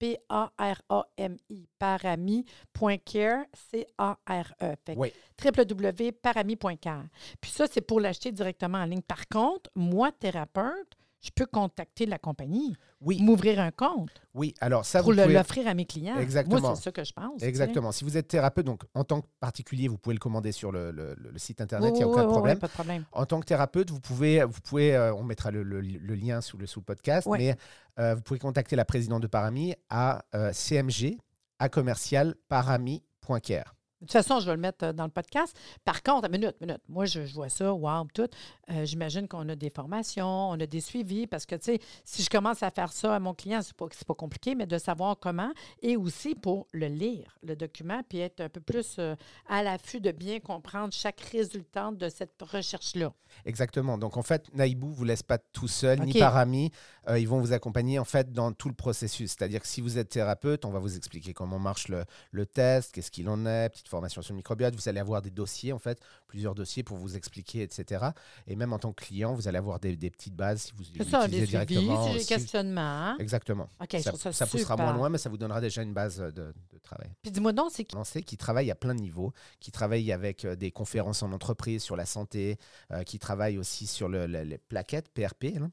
www.parami, 0.00 1.36
parami.care, 1.78 3.44
C-A-R-E. 3.70 4.74
Oui. 4.96 5.12
www.parami.care. 5.42 7.04
Puis 7.40 7.50
ça, 7.50 7.66
c'est 7.70 7.80
pour 7.80 8.00
l'acheter 8.00 8.32
directement 8.32 8.78
en 8.78 8.84
ligne. 8.84 9.02
Par 9.02 9.28
contre, 9.28 9.70
moi, 9.74 10.12
thérapeute, 10.12 10.94
je 11.24 11.30
peux 11.34 11.46
contacter 11.46 12.04
la 12.06 12.18
compagnie, 12.18 12.76
Oui, 13.00 13.20
m'ouvrir 13.22 13.58
un 13.60 13.70
compte 13.70 14.10
oui. 14.34 14.52
Alors 14.60 14.84
ça, 14.84 14.98
pour 15.00 15.10
vous 15.12 15.16
le- 15.16 15.22
pouvez... 15.22 15.34
l'offrir 15.34 15.66
à 15.68 15.74
mes 15.74 15.84
clients. 15.86 16.18
Exactement. 16.18 16.60
Moi, 16.60 16.74
c'est 16.76 16.82
ça 16.82 16.92
que 16.92 17.02
je 17.04 17.12
pense. 17.12 17.34
tu 17.34 17.40
sais. 17.40 17.48
Exactement. 17.48 17.92
Si 17.92 18.04
vous 18.04 18.16
êtes 18.16 18.28
thérapeute, 18.28 18.66
donc 18.66 18.82
en 18.94 19.04
tant 19.04 19.20
que 19.20 19.26
particulier, 19.40 19.88
vous 19.88 19.96
pouvez 19.96 20.14
le 20.14 20.20
commander 20.20 20.52
sur 20.52 20.70
le, 20.72 20.90
le- 20.90 21.14
le 21.18 21.38
site 21.38 21.60
internet, 21.60 21.90
il 21.90 21.92
Oui, 21.92 21.98
n'y 21.98 22.04
a 22.04 22.08
oui, 22.08 22.12
aucun 22.14 22.26
problème. 22.28 22.58
pas 22.58 22.66
de 22.66 22.72
problème. 22.72 23.04
En 23.12 23.24
tant 23.26 23.40
que 23.40 23.46
thérapeute, 23.46 23.90
vous 23.90 24.00
pouvez, 24.00 24.44
vous 24.44 24.60
pouvez 24.60 24.94
euh, 24.94 25.14
on 25.14 25.22
mettra 25.22 25.50
le, 25.50 25.62
lien 25.62 26.40
sous 26.40 26.58
le, 26.58 26.66
sous 26.66 26.80
le 26.80 26.84
podcast, 26.84 27.28
mais 27.30 27.56
euh, 27.98 28.14
vous 28.16 28.22
pouvez 28.22 28.40
contacter 28.40 28.76
la 28.76 28.84
présidente 28.84 29.22
de 29.22 29.26
Parami 29.28 29.74
à 29.88 30.24
euh, 30.34 30.52
cmg 30.52 31.16
à 31.60 31.68
commercial 31.68 32.34
parami.care. 32.48 33.74
De 34.04 34.08
toute 34.08 34.12
façon, 34.12 34.38
je 34.38 34.46
vais 34.46 34.54
le 34.54 34.60
mettre 34.60 34.84
euh, 34.84 34.92
dans 34.92 35.04
le 35.04 35.10
podcast. 35.10 35.56
Par 35.84 36.02
contre, 36.02 36.28
minute, 36.28 36.60
minute. 36.60 36.80
Moi, 36.88 37.06
je, 37.06 37.24
je 37.24 37.32
vois 37.34 37.48
ça, 37.48 37.72
wow, 37.72 38.06
tout. 38.12 38.28
Euh, 38.70 38.84
J'imagine 38.84 39.26
qu'on 39.26 39.48
a 39.48 39.56
des 39.56 39.70
formations, 39.70 40.50
on 40.50 40.60
a 40.60 40.66
des 40.66 40.80
suivis, 40.82 41.26
parce 41.26 41.46
que, 41.46 41.54
tu 41.54 41.64
sais, 41.64 41.78
si 42.04 42.22
je 42.22 42.28
commence 42.28 42.62
à 42.62 42.70
faire 42.70 42.92
ça 42.92 43.14
à 43.14 43.18
mon 43.18 43.32
client, 43.32 43.60
c'est 43.62 43.74
pas, 43.74 43.86
pas 44.06 44.14
compliqué, 44.14 44.54
mais 44.54 44.66
de 44.66 44.76
savoir 44.76 45.16
comment, 45.18 45.50
et 45.80 45.96
aussi 45.96 46.34
pour 46.34 46.66
le 46.72 46.86
lire, 46.86 47.38
le 47.42 47.56
document, 47.56 48.02
puis 48.08 48.18
être 48.18 48.40
un 48.40 48.48
peu 48.50 48.60
plus 48.60 48.96
euh, 48.98 49.14
à 49.48 49.62
l'affût 49.62 50.00
de 50.00 50.12
bien 50.12 50.38
comprendre 50.40 50.92
chaque 50.92 51.20
résultat 51.20 51.90
de 51.92 52.08
cette 52.10 52.40
recherche-là. 52.42 53.12
Exactement. 53.46 53.98
Donc 53.98 54.16
en 54.16 54.22
fait, 54.22 54.48
Naïbou 54.54 54.92
vous 54.92 55.04
laisse 55.04 55.22
pas 55.22 55.38
tout 55.38 55.68
seul, 55.68 56.00
ni 56.00 56.12
Ok. 56.12 56.18
Parami. 56.18 56.70
Euh, 57.08 57.18
ils 57.18 57.28
vont 57.28 57.40
vous 57.40 57.52
accompagner 57.52 57.98
en 57.98 58.04
fait 58.04 58.32
dans 58.32 58.52
tout 58.52 58.68
le 58.68 58.74
processus. 58.74 59.32
C'est-à-dire 59.32 59.60
que 59.60 59.66
si 59.66 59.80
vous 59.80 59.98
êtes 59.98 60.08
thérapeute, 60.08 60.64
on 60.64 60.70
va 60.70 60.78
vous 60.78 60.96
expliquer 60.96 61.32
comment 61.34 61.58
marche 61.58 61.88
le, 61.88 62.04
le 62.30 62.46
test, 62.46 62.92
qu'est-ce 62.92 63.10
qu'il 63.10 63.28
en 63.28 63.44
est, 63.46 63.70
petite 63.70 63.88
formation 63.94 64.22
sur 64.22 64.32
le 64.34 64.38
microbiote. 64.38 64.74
Vous 64.74 64.88
allez 64.88 65.00
avoir 65.00 65.22
des 65.22 65.30
dossiers 65.30 65.72
en 65.72 65.78
fait, 65.78 66.00
plusieurs 66.26 66.54
dossiers 66.54 66.82
pour 66.82 66.96
vous 66.96 67.16
expliquer, 67.16 67.62
etc. 67.62 68.06
Et 68.46 68.56
même 68.56 68.72
en 68.72 68.78
tant 68.78 68.92
que 68.92 69.04
client, 69.04 69.34
vous 69.34 69.46
allez 69.48 69.58
avoir 69.58 69.78
des, 69.80 69.96
des 69.96 70.10
petites 70.10 70.34
bases 70.34 70.62
si 70.62 70.72
vous 70.72 70.82
l'utilisez 70.82 71.10
des 71.28 71.46
suivis, 71.46 71.46
directement. 71.76 72.06
si 72.06 72.12
j'ai 72.12 72.18
des 72.18 72.24
questionnements. 72.24 73.16
Exactement. 73.18 73.68
OK, 73.80 73.88
je 73.92 73.98
ça 73.98 74.12
ça, 74.16 74.32
ça 74.32 74.46
poussera 74.46 74.76
moins 74.76 74.92
loin, 74.96 75.08
mais 75.08 75.18
ça 75.18 75.28
vous 75.30 75.38
donnera 75.38 75.60
déjà 75.60 75.82
une 75.82 75.94
base 75.94 76.20
euh, 76.20 76.30
de, 76.30 76.52
de 76.72 76.78
travail. 76.82 77.08
Puis 77.22 77.30
dis-moi 77.30 77.52
donc, 77.52 77.70
c'est 77.72 77.84
qui? 77.84 77.94
Qui 78.22 78.36
travaille 78.36 78.70
à 78.70 78.74
plein 78.74 78.94
de 78.94 79.00
niveaux, 79.00 79.32
qui 79.60 79.70
travaille 79.70 80.10
avec 80.12 80.44
euh, 80.44 80.56
des 80.56 80.70
conférences 80.70 81.22
en 81.22 81.32
entreprise 81.32 81.82
sur 81.82 81.96
la 81.96 82.06
santé, 82.06 82.56
euh, 82.92 83.02
qui 83.04 83.18
travaille 83.18 83.58
aussi 83.58 83.86
sur 83.86 84.08
le- 84.08 84.26
le- 84.26 84.42
les 84.42 84.58
plaquettes 84.58 85.08
PRP, 85.10 85.56
hein, 85.56 85.70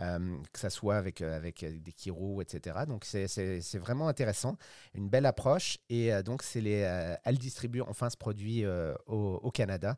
euh, 0.00 0.36
que 0.52 0.58
ça 0.58 0.70
soit 0.70 0.96
avec, 0.96 1.22
euh, 1.22 1.36
avec 1.36 1.62
euh, 1.62 1.78
des 1.78 1.92
chiro, 1.96 2.42
etc. 2.42 2.84
Donc 2.88 3.04
c'est- 3.04 3.78
vraiment 3.78 4.08
intéressant, 4.08 4.56
une 4.94 5.08
belle 5.08 5.26
approche. 5.26 5.78
Et 5.88 6.10
donc 6.22 6.42
c'est 6.42 6.60
les, 6.60 7.16
elle 7.24 7.38
distribue 7.38 7.80
enfin 7.82 8.10
ce 8.10 8.16
produit 8.16 8.64
au, 9.06 9.50
Canada. 9.52 9.96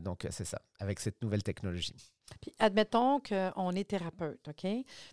Donc 0.00 0.26
c'est 0.30 0.44
ça, 0.44 0.60
avec 0.78 1.00
cette 1.00 1.20
nouvelle 1.22 1.42
technologie. 1.42 1.94
Puis 2.40 2.54
admettons 2.58 3.20
qu'on 3.20 3.72
est 3.72 3.88
thérapeute, 3.88 4.48
OK? 4.48 4.66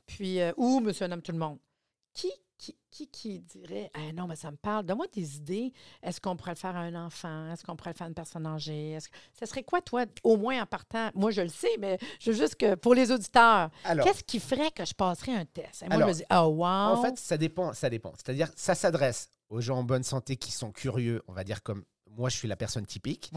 Puis, 0.05 0.39
ou 0.57 0.79
monsieur, 0.79 1.07
nomme 1.07 1.21
tout 1.21 1.31
le 1.31 1.37
monde. 1.39 1.59
Qui, 2.13 2.31
qui, 2.57 2.75
qui, 2.89 3.07
qui 3.09 3.39
dirait, 3.41 3.91
ah 3.93 4.11
non, 4.13 4.27
mais 4.27 4.35
ça 4.35 4.49
me 4.49 4.55
parle, 4.57 4.85
donne-moi 4.85 5.07
des 5.13 5.35
idées. 5.37 5.73
Est-ce 6.01 6.21
qu'on 6.21 6.35
pourrait 6.35 6.51
le 6.51 6.57
faire 6.57 6.75
à 6.75 6.79
un 6.79 6.95
enfant? 7.05 7.51
Est-ce 7.51 7.63
qu'on 7.65 7.75
pourrait 7.75 7.91
le 7.91 7.97
faire 7.97 8.05
à 8.05 8.09
une 8.09 8.13
personne 8.15 8.45
âgée? 8.45 8.91
Est-ce 8.91 9.09
que- 9.09 9.15
ça 9.33 9.45
serait 9.45 9.63
quoi, 9.63 9.81
toi, 9.81 10.05
au 10.23 10.37
moins 10.37 10.61
en 10.61 10.65
partant? 10.65 11.09
Moi, 11.15 11.31
je 11.31 11.41
le 11.41 11.49
sais, 11.49 11.75
mais 11.79 11.97
je 12.19 12.31
veux 12.31 12.37
juste 12.37 12.55
que 12.55 12.75
pour 12.75 12.93
les 12.95 13.11
auditeurs, 13.11 13.69
qu'est-ce 14.03 14.23
qui 14.23 14.39
ferait 14.39 14.71
que 14.71 14.85
je 14.85 14.93
passerais 14.93 15.33
un 15.35 15.45
test? 15.45 15.83
Et 15.83 15.87
moi, 15.87 15.95
Alors, 15.95 16.07
je 16.09 16.13
me 16.13 16.17
dis, 16.19 16.25
oh, 16.31 16.45
wow! 16.55 16.65
En 16.97 17.01
fait, 17.01 17.17
ça 17.17 17.37
dépend. 17.37 17.73
Ça 17.73 17.89
dépend. 17.89 18.13
C'est-à-dire, 18.15 18.49
ça 18.55 18.73
s'adresse 18.75 19.29
aux 19.49 19.59
gens 19.61 19.79
en 19.79 19.83
bonne 19.83 20.03
santé 20.03 20.37
qui 20.37 20.51
sont 20.51 20.71
curieux, 20.71 21.21
on 21.27 21.33
va 21.33 21.43
dire 21.43 21.61
comme 21.61 21.83
moi, 22.17 22.29
je 22.29 22.35
suis 22.37 22.47
la 22.47 22.55
personne 22.55 22.85
typique. 22.85 23.31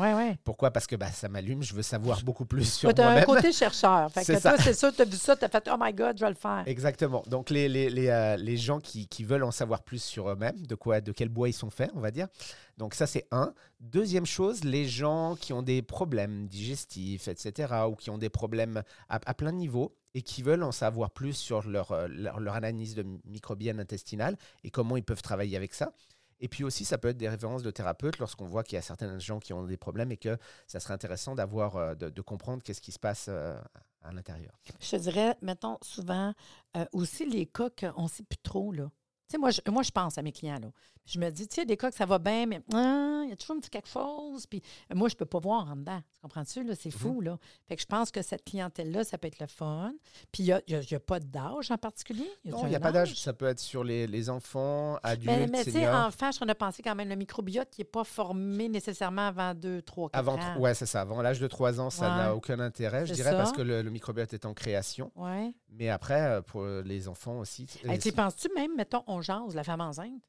Pourquoi? 0.45 0.71
Parce 0.71 0.87
que 0.87 0.97
bah, 0.97 1.11
ça 1.11 1.29
m'allume, 1.29 1.63
je 1.63 1.75
veux 1.75 1.83
savoir 1.83 2.23
beaucoup 2.23 2.45
plus 2.47 2.65
sur 2.73 2.93
Tu 2.95 3.01
as 3.01 3.05
un 3.05 3.11
moi-même. 3.13 3.25
côté 3.27 3.53
chercheur. 3.53 4.11
Fait 4.13 4.21
que 4.21 4.27
C'est 4.27 4.41
toi, 4.41 4.57
ça. 4.57 4.63
c'est 4.63 4.73
ça, 4.75 4.93
tu 4.93 5.03
as 5.03 5.05
vu 5.05 5.17
ça, 5.17 5.37
tu 5.37 5.45
as 5.45 5.49
fait, 5.49 5.69
oh 5.73 5.77
my 5.79 5.93
God, 5.93 6.17
je 6.19 6.25
vais 6.25 6.31
le 6.31 6.37
faire. 6.37 6.63
Exactement. 6.67 7.23
Donc, 7.27 7.51
les, 7.51 7.69
les, 7.69 7.91
les, 7.91 8.09
euh, 8.09 8.37
les 8.37 8.57
gens 8.57 8.81
qui, 8.81 9.07
qui 9.09 9.25
veulent 9.25 9.45
en 9.45 9.51
savoir 9.51 9.83
plus 9.83 10.03
sur 10.03 10.29
eux-mêmes, 10.31 10.67
de, 10.67 10.75
quoi, 10.75 11.01
de 11.01 11.13
quel 11.13 11.29
bois 11.29 11.49
ils 11.49 11.53
sont 11.53 11.71
faits, 11.71 11.91
on 11.95 12.01
va 12.01 12.11
dire. 12.11 12.29
Donc, 12.77 12.95
ça, 12.95 13.07
c'est 13.07 13.27
un. 13.31 13.53
Deuxième 13.81 14.27
chose, 14.27 14.65
les 14.65 14.87
gens 14.87 15.37
qui 15.37 15.53
ont 15.53 15.63
des 15.63 15.83
problèmes 15.83 16.47
digestifs, 16.49 17.29
etc., 17.29 17.73
ou 17.89 17.95
qui 17.97 18.11
ont 18.11 18.19
des 18.19 18.29
problèmes 18.31 18.83
à, 19.09 19.19
à 19.25 19.35
plein 19.35 19.53
de 19.53 19.59
niveaux 19.59 19.95
et 20.15 20.23
qui 20.23 20.43
veulent 20.43 20.63
en 20.63 20.73
savoir 20.73 21.11
plus 21.11 21.35
sur 21.35 21.67
leur, 21.69 21.93
euh, 21.93 22.09
leur, 22.09 22.41
leur 22.41 22.55
analyse 22.55 22.95
de 22.95 23.05
microbienne 23.27 23.79
intestinale 23.79 24.37
et 24.65 24.71
comment 24.71 24.97
ils 24.97 25.03
peuvent 25.05 25.23
travailler 25.23 25.57
avec 25.57 25.75
ça. 25.75 25.93
Et 26.41 26.49
puis 26.49 26.65
aussi, 26.65 26.85
ça 26.85 26.99
peut 26.99 27.09
être 27.09 27.17
des 27.17 27.29
références 27.29 27.63
de 27.63 27.71
thérapeutes 27.71 28.19
lorsqu'on 28.19 28.47
voit 28.47 28.63
qu'il 28.63 28.77
y 28.77 28.79
a 28.79 28.83
certains 28.83 29.19
gens 29.19 29.39
qui 29.41 29.53
ont 29.53 29.65
des 29.65 29.77
problèmes 29.77 30.13
et 30.13 30.17
que 30.17 30.39
ça 30.67 30.81
serait 30.81 30.95
intéressant 30.95 31.35
d'avoir, 31.35 31.77
euh, 31.77 31.95
de, 31.95 32.23
comprendre 32.23 32.63
qu'est-ce 32.63 32.81
qui 32.81 32.93
se 32.93 32.99
passe 32.99 33.27
euh, 33.29 33.59
à 34.03 34.13
l'intérieur. 34.13 34.59
Je 34.81 34.97
dirais, 34.97 35.37
mettons, 35.43 35.79
souvent, 35.83 36.35
euh, 36.77 36.85
aussi 36.93 37.27
les 37.27 37.47
cas 37.47 37.71
qu'on 37.71 38.05
ne 38.05 38.09
sait 38.09 38.23
plus 38.23 38.39
trop, 38.39 38.73
là. 38.73 38.91
Tu 39.29 39.33
sais, 39.33 39.39
moi 39.39 39.51
je, 39.51 39.61
moi, 39.71 39.83
je 39.83 39.91
pense 39.91 40.17
à 40.17 40.23
mes 40.23 40.33
clients, 40.33 40.59
là. 40.61 40.71
Je 41.05 41.19
me 41.19 41.31
dis, 41.31 41.49
tu 41.49 41.55
sais, 41.57 41.65
des 41.65 41.77
cas 41.79 41.91
que 41.91 41.97
ça 41.97 42.05
va 42.05 42.19
bien, 42.19 42.45
mais 42.45 42.61
ah, 42.75 43.23
il 43.25 43.31
y 43.31 43.33
a 43.33 43.37
toujours 43.37 43.57
un 43.57 43.61
petit 43.61 43.71
quelque 43.71 43.89
chose. 43.89 44.47
Puis 44.47 44.61
euh, 44.91 44.95
moi, 44.95 45.09
je 45.09 45.15
ne 45.15 45.19
peux 45.19 45.25
pas 45.25 45.39
voir 45.39 45.67
en 45.71 45.77
dedans. 45.77 46.01
Tu 46.13 46.21
comprends-tu? 46.21 46.65
Là? 46.65 46.75
C'est 46.79 46.91
fou, 46.91 47.23
là. 47.23 47.39
Fait 47.67 47.77
que 47.77 47.81
je 47.83 47.87
pense 47.87 48.11
que 48.11 48.21
cette 48.21 48.45
clientèle-là, 48.45 49.05
ça 49.05 49.17
peut 49.17 49.27
être 49.29 49.39
le 49.41 49.47
fun. 49.47 49.93
Puis 50.33 50.43
il 50.43 50.47
n'y 50.47 50.53
a, 50.53 50.61
y 50.69 50.75
a- 50.75 50.81
il 50.83 50.91
y 50.91 50.95
a 50.95 51.01
pas 51.01 51.19
d'âge 51.19 51.71
en 51.71 51.79
particulier? 51.79 52.31
Y 52.45 52.51
Non, 52.51 52.61
il 52.65 52.69
n'y 52.71 52.77
a 52.77 52.81
pas 52.81 52.93
d'âge. 52.93 53.15
Ça 53.19 53.33
peut 53.33 53.47
être 53.47 53.59
sur 53.59 53.85
les, 53.85 54.07
les 54.07 54.29
enfants, 54.29 54.99
adultes, 55.03 55.27
Mais, 55.31 55.47
mais 55.47 55.59
tu 55.65 55.71
sais, 55.71 55.79
seniors. 55.81 56.07
enfant, 56.09 56.27
je 56.27 56.33
suis 56.33 56.45
en 56.45 56.47
train 56.47 56.53
de 56.53 56.59
penser 56.59 56.83
quand 56.83 56.95
même, 56.95 57.09
le 57.09 57.17
microbiote 57.17 57.71
qui 57.71 57.81
n'est 57.81 57.87
pas 57.87 58.05
formé 58.05 58.69
nécessairement 58.69 59.29
avant 59.29 59.55
2, 59.55 59.81
3, 59.81 60.11
4 60.11 60.19
Avant, 60.19 60.39
ans. 60.39 60.59
ouais, 60.59 60.75
c'est 60.75 60.85
ça. 60.87 61.01
Avant 61.01 61.23
l'âge 61.23 61.41
de 61.41 61.47
3 61.47 61.81
ans, 61.81 61.89
ça 61.91 62.11
Ouais. 62.11 62.17
n'a 62.17 62.35
aucun 62.35 62.61
intérêt, 62.61 63.07
je 63.07 63.15
dirais, 63.15 63.33
parce 63.33 63.53
que 63.53 63.63
le, 63.63 63.81
le 63.81 63.91
microbiote 63.91 64.33
est 64.35 64.45
en 64.45 64.53
création. 64.53 65.11
Ouais. 65.17 65.55
Mais 65.71 65.89
après, 65.89 66.21
euh, 66.21 66.43
pour 66.43 66.65
les 66.67 67.09
enfants 67.09 67.39
aussi. 67.39 67.67
Hey, 67.85 67.97
euh, 67.97 67.99
tu 67.99 68.13
penses-tu 68.13 68.49
même, 68.55 68.75
mettons, 68.77 69.03
on 69.07 69.18
jase, 69.23 69.55
la 69.55 69.65
femme 69.65 69.81
enceinte, 69.81 70.23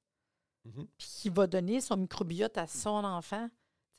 Mhm. 0.66 0.88
puis 0.98 1.08
qui 1.08 1.30
va 1.30 1.48
donner 1.48 1.80
son 1.82 1.98
microbiote 1.98 2.58
à 2.58 2.68
son 2.68 3.04
enfant? 3.04 3.50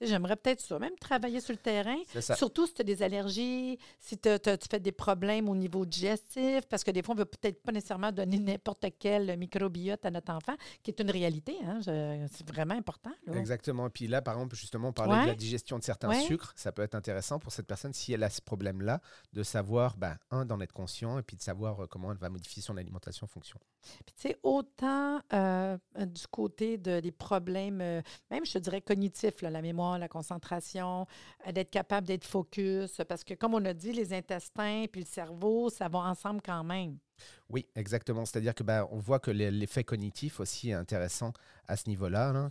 J'aimerais 0.01 0.37
peut-être 0.37 0.61
ça, 0.61 0.79
même 0.79 0.95
travailler 1.01 1.41
sur 1.41 1.53
le 1.53 1.59
terrain. 1.59 1.97
Surtout 2.37 2.67
si 2.67 2.75
tu 2.75 2.81
as 2.81 2.85
des 2.85 3.03
allergies, 3.03 3.79
si 3.99 4.17
t'as- 4.17 4.39
tu 4.39 4.67
fais 4.71 4.81
des 4.81 4.93
problèmes 4.93 5.49
au 5.49 5.55
niveau 5.55 5.85
digestif, 5.85 6.67
parce 6.69 6.85
que 6.85 6.91
des 6.91 7.03
fois, 7.03 7.13
on 7.15 7.17
ne 7.17 7.21
veut 7.21 7.27
peut-être 7.27 7.63
pas 7.63 7.73
nécessairement 7.73 8.11
donner 8.13 8.39
n'importe 8.39 8.85
quel 8.99 9.37
microbiote 9.37 10.05
à 10.07 10.11
notre 10.11 10.33
enfant, 10.33 10.55
qui 10.83 10.91
est 10.91 11.01
une 11.01 11.11
réalité. 11.11 11.57
Hein? 11.65 11.81
C'est 11.83 12.49
vraiment 12.49 12.75
important. 12.75 13.11
là. 13.27 13.37
Exactement. 13.37 13.91
Puis 13.91 14.07
là, 14.07 14.23
par 14.23 14.35
exemple, 14.35 14.57
justement, 14.57 14.89
on 14.89 14.93
parlait 14.93 15.15
Ouais. 15.15 15.23
de 15.25 15.29
la 15.29 15.35
digestion 15.35 15.79
de 15.79 15.85
certains 15.85 16.09
Ouais. 16.09 16.21
sucres. 16.23 16.53
Ça 16.57 16.73
peut 16.73 16.83
être 16.83 16.95
intéressant 16.95 17.39
pour 17.39 17.53
cette 17.53 17.67
personne, 17.67 17.93
si 17.93 18.13
elle 18.13 18.23
a 18.23 18.31
ce 18.31 18.41
problème-là, 18.41 19.01
de 19.33 19.43
savoir, 19.43 19.97
ben, 19.97 20.17
un, 20.31 20.45
d'en 20.45 20.61
être 20.61 20.73
conscient, 20.73 21.19
et 21.19 21.23
puis 21.23 21.37
de 21.37 21.43
savoir 21.43 21.81
euh, 21.83 21.87
comment 21.87 22.13
elle 22.13 22.19
va 22.19 22.29
modifier 22.31 22.63
son 22.63 22.77
alimentation 22.77 23.25
en 23.25 23.29
fonction. 23.29 23.59
Puis, 24.07 24.15
tu 24.15 24.29
sais, 24.29 24.39
autant 24.43 25.21
euh, 25.33 25.77
du 25.99 26.27
côté 26.29 26.79
de, 26.79 27.01
des 27.01 27.13
problèmes, 27.13 27.81
euh, 27.81 28.03
même 28.31 28.45
je 28.45 28.53
te 28.55 28.59
dirais 28.59 28.81
cognitifs, 28.81 29.43
là, 29.43 29.51
la 29.51 29.63
mémoire, 29.63 29.90
la 29.99 30.09
concentration, 30.09 31.07
euh, 31.47 31.53
d'être 31.53 31.71
capable 31.71 32.07
d'être 32.07 32.25
focus, 32.25 33.01
parce 33.09 33.25
que 33.25 33.35
comme 33.35 33.55
on 33.55 33.65
a 33.65 33.73
dit, 33.75 33.93
les 33.93 34.13
intestins 34.13 34.85
puis 34.91 35.03
le 35.03 35.07
cerveau, 35.07 35.71
ça 35.71 35.89
va 35.89 36.01
ensemble 36.01 36.41
quand 36.45 36.65
même. 36.65 36.99
Oui, 37.51 37.67
exactement. 37.75 38.25
C'est-à-dire 38.25 38.55
que 38.55 38.63
ben, 38.63 38.87
on 38.91 38.99
voit 38.99 39.19
que 39.19 39.31
l'e- 39.31 39.51
l'effet 39.51 39.85
cognitif 39.85 40.41
aussi 40.41 40.71
est 40.71 40.75
intéressant 40.75 41.33
à 41.69 41.77
ce 41.77 41.89
niveau-là. 41.89 42.33
là. 42.33 42.49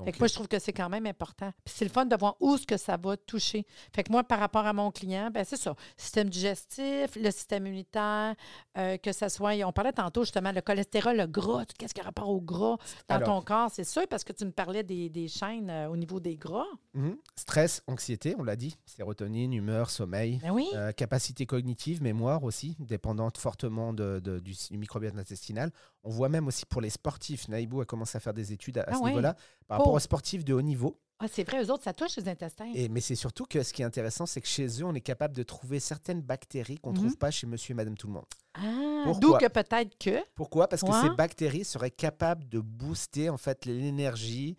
Donc, 0.00 0.06
Fait 0.06 0.12
que 0.12 0.18
moi, 0.18 0.28
je 0.28 0.34
trouve 0.34 0.48
que 0.48 0.58
c'est 0.58 0.72
quand 0.72 0.88
même 0.88 1.06
important. 1.06 1.52
Puis 1.64 1.74
c'est 1.76 1.84
le 1.84 1.90
fun 1.90 2.06
de 2.06 2.16
voir 2.16 2.36
où 2.40 2.56
ce 2.56 2.66
que 2.66 2.76
ça 2.76 2.96
va 2.96 3.16
toucher. 3.16 3.66
Fait 3.94 4.02
que 4.02 4.10
moi, 4.10 4.24
par 4.24 4.38
rapport 4.40 4.64
à 4.66 4.72
mon 4.72 4.90
client, 4.90 5.30
ben 5.32 5.44
c'est 5.44 5.56
ça. 5.56 5.74
Système 5.96 6.28
digestif, 6.28 7.16
le 7.16 7.30
système 7.30 7.66
immunitaire, 7.66 8.34
euh, 8.78 8.96
que 8.96 9.12
ça 9.12 9.28
soit, 9.28 9.52
on 9.64 9.72
parlait 9.72 9.92
tantôt 9.92 10.22
justement, 10.22 10.52
le 10.52 10.60
cholestérol, 10.60 11.16
le 11.16 11.26
gras, 11.26 11.64
tout 11.66 11.74
ce 11.86 11.92
qui 11.92 12.00
a 12.00 12.04
rapport 12.04 12.28
au 12.30 12.40
gras 12.40 12.76
dans 13.08 13.16
Alors- 13.16 13.40
ton 13.40 13.42
corps, 13.42 13.70
c'est 13.70 13.84
sûr, 13.84 14.06
parce 14.08 14.24
que 14.24 14.32
tu 14.32 14.44
me 14.44 14.52
parlais 14.52 14.82
des, 14.82 15.08
des 15.08 15.28
chaînes 15.28 15.70
euh, 15.70 15.88
au 15.88 15.96
niveau 15.96 16.20
des 16.20 16.36
gras. 16.36 16.66
mhm. 16.94 17.16
Stress, 17.36 17.82
anxiété, 17.86 18.34
on 18.38 18.42
l'a 18.42 18.56
dit, 18.56 18.76
sérotonine, 18.86 19.52
humeur, 19.52 19.90
sommeil. 19.90 20.38
Ben 20.42 20.50
oui. 20.50 20.68
Euh, 20.74 20.92
capacité 20.92 21.46
cognitive, 21.46 22.02
mémoire 22.02 22.42
aussi, 22.44 22.76
dépendante 22.78 23.38
fortement 23.38 23.92
de- 23.92 24.20
de- 24.22 24.38
du, 24.38 24.52
du 24.70 24.78
microbiote 24.78 25.16
intestinal. 25.16 25.70
On 26.02 26.10
voit 26.10 26.28
même 26.30 26.46
aussi 26.46 26.64
pour 26.66 26.80
les 26.80 26.90
sportifs, 26.90 27.48
Naïbou 27.48 27.80
a 27.82 27.84
commencé 27.84 28.16
à 28.16 28.20
faire 28.20 28.32
des 28.34 28.52
études 28.52 28.78
à, 28.78 28.82
à 28.82 28.84
Ah 28.88 28.94
ce 28.94 29.00
ouais. 29.02 29.10
niveau-là, 29.10 29.34
par 29.68 29.78
Oh. 29.78 29.82
rapport 29.82 29.92
aux 29.94 29.98
sportifs 30.00 30.44
de 30.44 30.54
haut 30.54 30.62
niveau. 30.62 30.98
Ah, 31.22 31.26
c'est 31.30 31.44
vrai, 31.44 31.62
eux 31.62 31.70
autres, 31.70 31.82
ça 31.84 31.92
touche 31.92 32.16
les 32.16 32.26
intestins. 32.28 32.70
Et, 32.74 32.88
mais 32.88 33.00
c'est 33.02 33.14
surtout 33.14 33.44
que 33.44 33.62
ce 33.62 33.74
qui 33.74 33.82
est 33.82 33.84
intéressant, 33.84 34.24
c'est 34.24 34.40
que 34.40 34.48
chez 34.48 34.66
eux, 34.80 34.84
on 34.86 34.94
est 34.94 35.02
capable 35.02 35.36
de 35.36 35.42
trouver 35.42 35.78
certaines 35.78 36.22
bactéries 36.22 36.78
qu'on 36.78 36.92
ne 36.92 36.96
Mhm. 36.98 37.04
trouve 37.04 37.16
pas 37.18 37.30
chez 37.30 37.46
monsieur 37.46 37.72
et 37.72 37.74
madame 37.74 37.98
tout 37.98 38.06
le 38.06 38.14
monde. 38.14 38.24
Ah, 38.54 39.12
d'où 39.20 39.36
que 39.36 39.46
peut-être 39.48 39.98
que. 39.98 40.24
Pourquoi? 40.34 40.68
Parce 40.68 40.80
que 40.82 40.92
ces 41.02 41.10
bactéries 41.10 41.66
seraient 41.66 41.90
capables 41.90 42.48
de 42.48 42.60
booster 42.60 43.28
en 43.28 43.36
fait 43.36 43.66
l'énergie, 43.66 44.56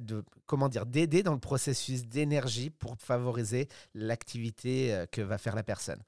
de, 0.00 0.24
comment 0.46 0.68
dire, 0.68 0.86
d'aider 0.86 1.22
dans 1.24 1.32
le 1.34 1.40
processus 1.40 2.04
d'énergie 2.04 2.70
pour 2.70 2.96
favoriser 2.98 3.68
l'activité 3.94 4.94
euh, 4.94 5.06
que 5.06 5.20
va 5.20 5.38
faire 5.38 5.54
la 5.56 5.62
personne. 5.62 6.02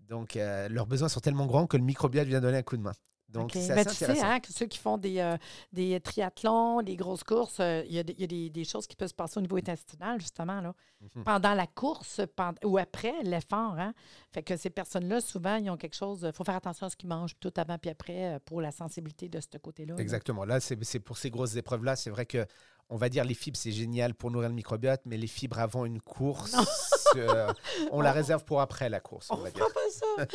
Donc 0.00 0.36
euh, 0.36 0.68
leurs 0.68 0.86
besoins 0.86 1.08
sont 1.08 1.20
tellement 1.20 1.46
grands 1.46 1.66
que 1.66 1.76
le 1.76 1.82
microbiote 1.84 2.26
vient 2.26 2.40
donner 2.40 2.58
un 2.58 2.62
coup 2.62 2.76
de 2.76 2.82
main. 2.82 2.92
Donc 3.28 3.44
OK. 3.46 3.52
c'est 3.54 3.74
Ben, 3.74 3.84
tu 3.84 3.94
sais, 3.94 4.20
hein, 4.22 4.40
que 4.40 4.50
ceux 4.52 4.64
qui 4.66 4.78
font 4.78 4.96
des, 4.96 5.18
euh, 5.18 5.36
des 5.72 6.00
triathlons, 6.00 6.80
des 6.82 6.96
grosses 6.96 7.24
courses, 7.24 7.60
euh, 7.60 7.82
il 7.86 7.92
y 7.92 7.98
a, 7.98 8.02
y 8.18 8.24
a 8.24 8.26
des- 8.26 8.48
des 8.50 8.64
choses 8.64 8.86
qui 8.86 8.96
peuvent 8.96 9.08
se 9.08 9.14
passer 9.14 9.38
au 9.38 9.42
niveau 9.42 9.56
intestinal, 9.56 10.18
justement, 10.20 10.60
là. 10.60 10.74
Mhm. 11.14 11.22
pendant 11.24 11.54
la 11.54 11.66
course 11.68 12.20
ou 12.64 12.76
après 12.78 13.12
l'effort. 13.22 13.76
Hein? 13.78 13.94
Fait 14.32 14.42
que 14.42 14.56
ces 14.56 14.70
personnes-là, 14.70 15.20
souvent, 15.20 15.54
ils 15.56 15.70
ont 15.70 15.76
quelque 15.76 15.94
chose. 15.94 16.22
Il 16.26 16.32
faut 16.32 16.42
faire 16.42 16.56
attention 16.56 16.86
à 16.86 16.90
ce 16.90 16.96
qu'ils 16.96 17.08
mangent 17.08 17.36
tout 17.38 17.52
avant 17.56 17.78
puis 17.78 17.90
après 17.90 18.34
euh, 18.34 18.38
pour 18.44 18.60
la 18.60 18.72
sensibilité 18.72 19.28
de 19.28 19.38
ce 19.40 19.58
côté-là. 19.58 19.94
là. 19.94 20.00
Exactement. 20.00 20.44
Là, 20.44 20.58
c'est 20.58 20.82
c'est 20.84 20.98
pour 21.00 21.16
ces 21.18 21.30
grosses 21.30 21.54
épreuves-là. 21.54 21.94
C'est 21.96 22.10
vrai 22.10 22.26
que 22.26 22.44
on 22.90 22.96
va 22.96 23.08
dire 23.08 23.24
les 23.24 23.34
fibres, 23.34 23.56
c'est 23.56 23.72
génial 23.72 24.14
pour 24.14 24.30
nourrir 24.30 24.48
le 24.48 24.54
microbiote, 24.54 25.00
mais 25.04 25.16
les 25.16 25.26
fibres 25.26 25.58
avant 25.58 25.84
une 25.84 26.00
course, 26.00 26.54
euh, 27.16 27.52
on 27.90 28.00
la 28.00 28.12
réserve 28.12 28.44
pour 28.44 28.60
après 28.60 28.88
la 28.88 29.00
course, 29.00 29.30
on 29.30 29.36
On 29.36 29.38
va 29.38 29.50
dire. 29.50 29.66
pas 29.72 29.80
ça. 29.90 30.26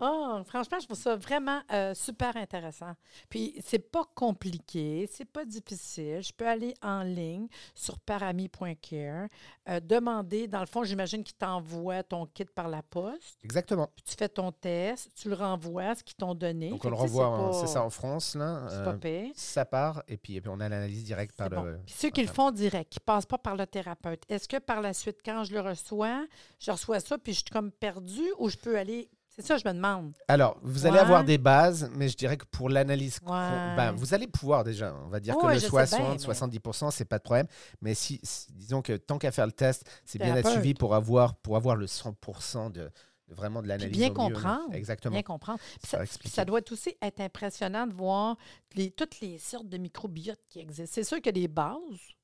Ah, 0.00 0.42
franchement, 0.46 0.78
je 0.80 0.86
trouve 0.86 0.98
ça 0.98 1.16
vraiment 1.16 1.60
euh, 1.72 1.94
super 1.94 2.36
intéressant. 2.36 2.94
Puis, 3.28 3.54
c'est 3.64 3.78
pas 3.90 4.04
compliqué, 4.14 5.08
c'est 5.12 5.24
pas 5.24 5.44
difficile. 5.44 6.20
Je 6.22 6.32
peux 6.32 6.46
aller 6.46 6.74
en 6.82 7.02
ligne 7.02 7.48
sur 7.74 7.98
parami.care, 7.98 9.28
euh, 9.68 9.80
demander, 9.80 10.48
dans 10.48 10.60
le 10.60 10.66
fond, 10.66 10.84
j'imagine 10.84 11.22
qu'ils 11.22 11.36
t'envoient 11.36 12.02
ton 12.02 12.26
kit 12.26 12.44
par 12.46 12.68
la 12.68 12.82
poste, 12.82 13.38
Exactement. 13.44 13.88
puis 13.94 14.04
tu 14.04 14.14
fais 14.16 14.28
ton 14.28 14.50
test, 14.52 15.10
tu 15.14 15.28
le 15.28 15.34
renvoies, 15.34 15.94
ce 15.94 16.02
qu'ils 16.02 16.16
t'ont 16.16 16.34
donné. 16.34 16.70
Donc 16.70 16.84
on 16.84 16.90
le 16.90 16.96
renvoie, 16.96 17.50
c'est 17.60 17.66
ça 17.66 17.82
en 17.82 17.90
France 17.90 18.34
là. 18.34 18.66
C'est 18.68 18.76
euh, 18.76 18.84
pas 18.84 18.92
pire. 18.94 19.30
ça 19.34 19.64
part 19.64 20.02
et 20.08 20.16
puis, 20.16 20.36
et 20.36 20.40
puis 20.40 20.50
on 20.50 20.60
a 20.60 20.68
l'analyse 20.68 21.04
directe 21.04 21.36
par 21.36 21.50
bon. 21.50 21.62
le. 21.62 21.78
Ceux 22.00 22.10
qui 22.10 22.22
le 22.22 22.28
font 22.28 22.50
direct, 22.52 22.92
qui 22.92 22.98
ne 23.00 23.04
passent 23.04 23.26
pas 23.26 23.38
par 23.38 23.56
le 23.56 23.66
thérapeute, 23.66 24.22
est-ce 24.28 24.46
que 24.46 24.58
par 24.58 24.80
la 24.80 24.92
suite, 24.94 25.18
quand 25.24 25.42
je 25.42 25.52
le 25.52 25.60
reçois, 25.60 26.26
je 26.60 26.70
reçois 26.70 27.00
ça, 27.00 27.18
puis 27.18 27.32
je 27.32 27.38
suis 27.40 27.50
comme 27.50 27.72
perdue 27.72 28.32
ou 28.38 28.48
je 28.48 28.56
peux 28.56 28.78
aller? 28.78 29.08
C'est 29.28 29.44
ça, 29.46 29.56
je 29.56 29.66
me 29.68 29.72
demande. 29.72 30.12
Alors, 30.28 30.58
vous 30.62 30.86
allez 30.86 30.94
Ouais. 30.96 31.00
avoir 31.00 31.24
des 31.24 31.38
bases, 31.38 31.90
mais 31.96 32.08
je 32.08 32.16
dirais 32.16 32.36
que 32.36 32.44
pour 32.44 32.68
l'analyse, 32.68 33.18
Ouais. 33.24 33.30
ben, 33.76 33.92
vous 33.92 34.14
allez 34.14 34.26
pouvoir 34.26 34.62
déjà. 34.64 34.94
On 35.04 35.08
va 35.08 35.18
dire 35.20 35.36
que 35.36 35.44
ouais, 35.46 35.54
le 35.54 35.58
je 35.58 35.64
sais 35.64 35.68
60, 35.70 36.00
bien, 36.00 36.10
mais- 36.12 36.18
70%, 36.18 36.90
c'est 36.92 37.04
pas 37.04 37.18
de 37.18 37.22
problème. 37.24 37.46
Mais 37.80 37.94
si, 37.94 38.20
si- 38.22 38.52
disons 38.52 38.80
que 38.82 38.96
tant 38.96 39.18
qu'à 39.18 39.30
faire 39.32 39.46
le 39.46 39.52
test, 39.52 39.84
c'est 40.04 40.18
bien 40.20 40.40
suivi 40.42 40.74
pour 40.74 40.94
avoir, 40.94 41.34
pour 41.36 41.56
avoir 41.56 41.74
le 41.76 41.86
100% 41.86 42.70
de, 42.70 42.80
de 42.80 42.90
vraiment 43.28 43.62
de 43.62 43.68
l'analyse. 43.68 43.96
bien 43.96 44.08
mieux, 44.08 44.14
comprendre, 44.14 44.74
Exactement. 44.74 45.12
Bien 45.12 45.22
comprendre. 45.22 45.60
Ça 45.84 46.04
ça, 46.06 46.44
doit 46.44 46.60
aussi 46.70 46.96
être 47.02 47.20
impressionnant 47.20 47.86
de 47.86 47.94
voir 47.94 48.36
les, 48.74 48.90
toutes 48.90 49.20
les 49.20 49.38
sortes 49.38 49.68
de 49.68 49.78
microbiotes 49.78 50.40
qui 50.48 50.60
existent. 50.60 50.92
C'est 50.92 51.04
sûr 51.04 51.20
que 51.20 51.30
les 51.30 51.48
bases, 51.48 51.76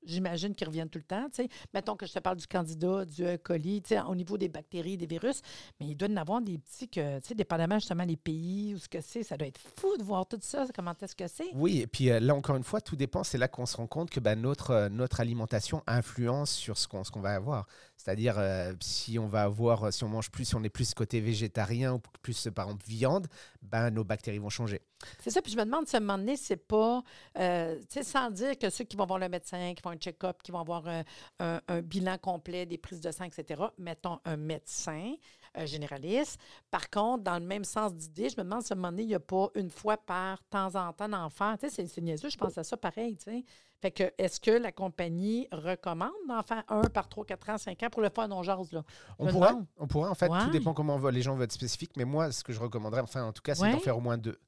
j'imagine, 0.04 0.54
qui 0.54 0.64
reviennent 0.64 0.88
tout 0.88 0.98
le 0.98 1.04
temps. 1.04 1.28
tu 1.28 1.42
sais. 1.42 1.48
Mettons 1.72 1.96
que 1.96 2.06
je 2.06 2.12
te 2.12 2.18
parle 2.18 2.36
du 2.36 2.46
candida, 2.46 3.04
du 3.04 3.24
E. 3.24 3.36
coli, 3.36 3.82
au 4.08 4.14
niveau 4.14 4.36
des 4.38 4.48
bactéries, 4.48 4.96
des 4.96 5.06
virus, 5.06 5.40
mais 5.80 5.86
il 5.86 5.96
doit 5.96 6.08
y 6.08 6.12
en 6.12 6.16
avoir 6.16 6.40
des 6.40 6.58
petits 6.58 6.88
que, 6.88 7.34
dépendamment 7.34 7.78
justement 7.78 8.06
des 8.06 8.16
pays 8.16 8.74
ou 8.74 8.78
ce 8.78 8.88
que 8.88 9.00
c'est, 9.00 9.22
ça 9.22 9.36
doit 9.36 9.48
être 9.48 9.60
fou 9.76 9.96
de 9.96 10.02
voir 10.02 10.26
tout 10.26 10.38
ça, 10.40 10.66
comment 10.74 10.94
est-ce 11.00 11.14
que 11.14 11.28
c'est? 11.28 11.50
Oui, 11.54 11.80
et 11.80 11.86
puis 11.86 12.10
euh, 12.10 12.20
là 12.20 12.34
encore 12.34 12.56
une 12.56 12.64
fois, 12.64 12.80
tout 12.80 12.96
dépend. 12.96 13.24
C'est 13.24 13.38
là 13.38 13.48
qu'on 13.48 13.66
se 13.66 13.76
rend 13.76 13.86
compte 13.86 14.10
que 14.10 14.20
ben, 14.20 14.40
notre, 14.40 14.70
euh, 14.70 14.88
notre 14.88 15.20
alimentation 15.20 15.82
influence 15.86 16.50
sur 16.50 16.78
ce 16.78 16.88
qu'on 16.88 17.04
qu'on 17.04 17.20
va 17.20 17.34
avoir. 17.34 17.66
C'est-à-dire, 17.96 18.38
euh, 18.38 18.72
si 18.80 19.18
on 19.18 19.28
va 19.28 19.42
avoir, 19.42 19.92
si 19.92 20.04
on 20.04 20.08
mange 20.08 20.30
plus, 20.30 20.44
si 20.46 20.54
on 20.54 20.62
est 20.64 20.68
plus 20.68 20.94
côté 20.94 21.20
végétarien 21.20 21.94
ou 21.94 22.00
plus, 22.22 22.48
par 22.54 22.66
exemple, 22.66 22.84
viande, 22.86 23.26
ben, 23.62 23.90
nos 23.90 24.04
bactéries 24.04 24.38
vont 24.38 24.48
changer. 24.48 24.80
C'est 25.20 25.30
ça, 25.30 25.42
puis 25.42 25.52
je 25.52 25.56
me 25.56 25.64
demande 25.64 25.86
si 25.86 25.96
à 25.96 25.98
un 25.98 26.00
moment 26.00 26.18
donné, 26.18 26.36
c'est 26.36 26.56
pas, 26.56 27.02
euh, 27.38 27.78
tu 27.80 27.84
sais, 27.90 28.02
sans 28.02 28.30
dire 28.30 28.58
que 28.58 28.70
ceux 28.70 28.84
qui 28.84 28.96
vont 28.96 29.06
voir 29.06 29.18
le 29.18 29.28
médecin, 29.28 29.72
qui 29.74 29.82
font 29.82 29.90
un 29.90 29.96
check-up, 29.96 30.42
qui 30.42 30.50
vont 30.52 30.60
avoir 30.60 30.86
un, 30.86 31.02
un- 31.40 31.60
un 31.68 31.80
bilan 31.82 32.18
complet 32.18 32.66
des 32.66 32.78
prises 32.78 33.00
de 33.00 33.10
sang, 33.10 33.24
etc., 33.24 33.62
mettons 33.78 34.18
un 34.24 34.36
médecin 34.36 35.14
euh, 35.56 35.66
généraliste. 35.66 36.40
Par 36.70 36.90
contre, 36.90 37.22
dans 37.22 37.38
le 37.38 37.44
même 37.46 37.62
sens 37.64 37.94
d'idée, 37.94 38.28
je 38.28 38.34
me 38.36 38.42
demande 38.42 38.62
si 38.62 38.72
à 38.72 38.76
un 38.76 38.76
moment 38.76 38.90
donné, 38.90 39.02
il 39.04 39.08
n'y 39.08 39.14
a 39.14 39.20
pas 39.20 39.50
une 39.54 39.70
fois 39.70 39.96
par 39.96 40.42
temps 40.44 40.74
en 40.74 40.92
temps 40.92 41.08
d'en 41.08 41.28
Tu 41.28 41.68
sais, 41.70 41.86
c'est- 41.86 42.00
niaiseux, 42.00 42.28
je 42.28 42.36
pense 42.36 42.58
à 42.58 42.64
ça 42.64 42.76
pareil, 42.76 43.16
tu 43.16 43.24
sais. 43.24 43.44
Fait 43.80 43.90
que, 43.90 44.04
est-ce 44.18 44.40
que 44.40 44.50
la 44.50 44.72
compagnie 44.72 45.46
recommande 45.52 46.10
d'en 46.26 46.42
faire 46.42 46.64
un 46.68 46.82
par 46.84 47.08
3, 47.08 47.24
4 47.26 47.50
ans, 47.50 47.58
5 47.58 47.82
ans 47.82 47.90
pour 47.90 48.00
le 48.02 48.08
faire 48.08 48.26
non 48.28 48.42
jase, 48.42 48.72
là? 48.72 48.82
On 49.18 49.26
pourrait, 49.30 49.52
on 49.76 49.86
pourrait, 49.86 50.08
en 50.08 50.14
fait, 50.14 50.28
Ouais. 50.28 50.42
tout 50.42 50.50
dépend 50.50 50.72
comment 50.74 50.96
va- 50.98 51.10
les 51.12 51.22
gens 51.22 51.34
veulent 51.34 51.44
être 51.44 51.52
spécifiques, 51.52 51.92
mais 51.96 52.04
moi, 52.06 52.32
ce 52.32 52.42
que 52.42 52.52
je 52.52 52.58
recommanderais, 52.60 53.02
enfin, 53.02 53.22
en 53.24 53.32
tout 53.32 53.42
cas, 53.42 53.54
c'est 53.54 53.70
d'en 53.70 53.74
Ouais. 53.76 53.80
faire 53.82 53.96
au 53.98 54.00
moins 54.00 54.16
deux. 54.18 54.38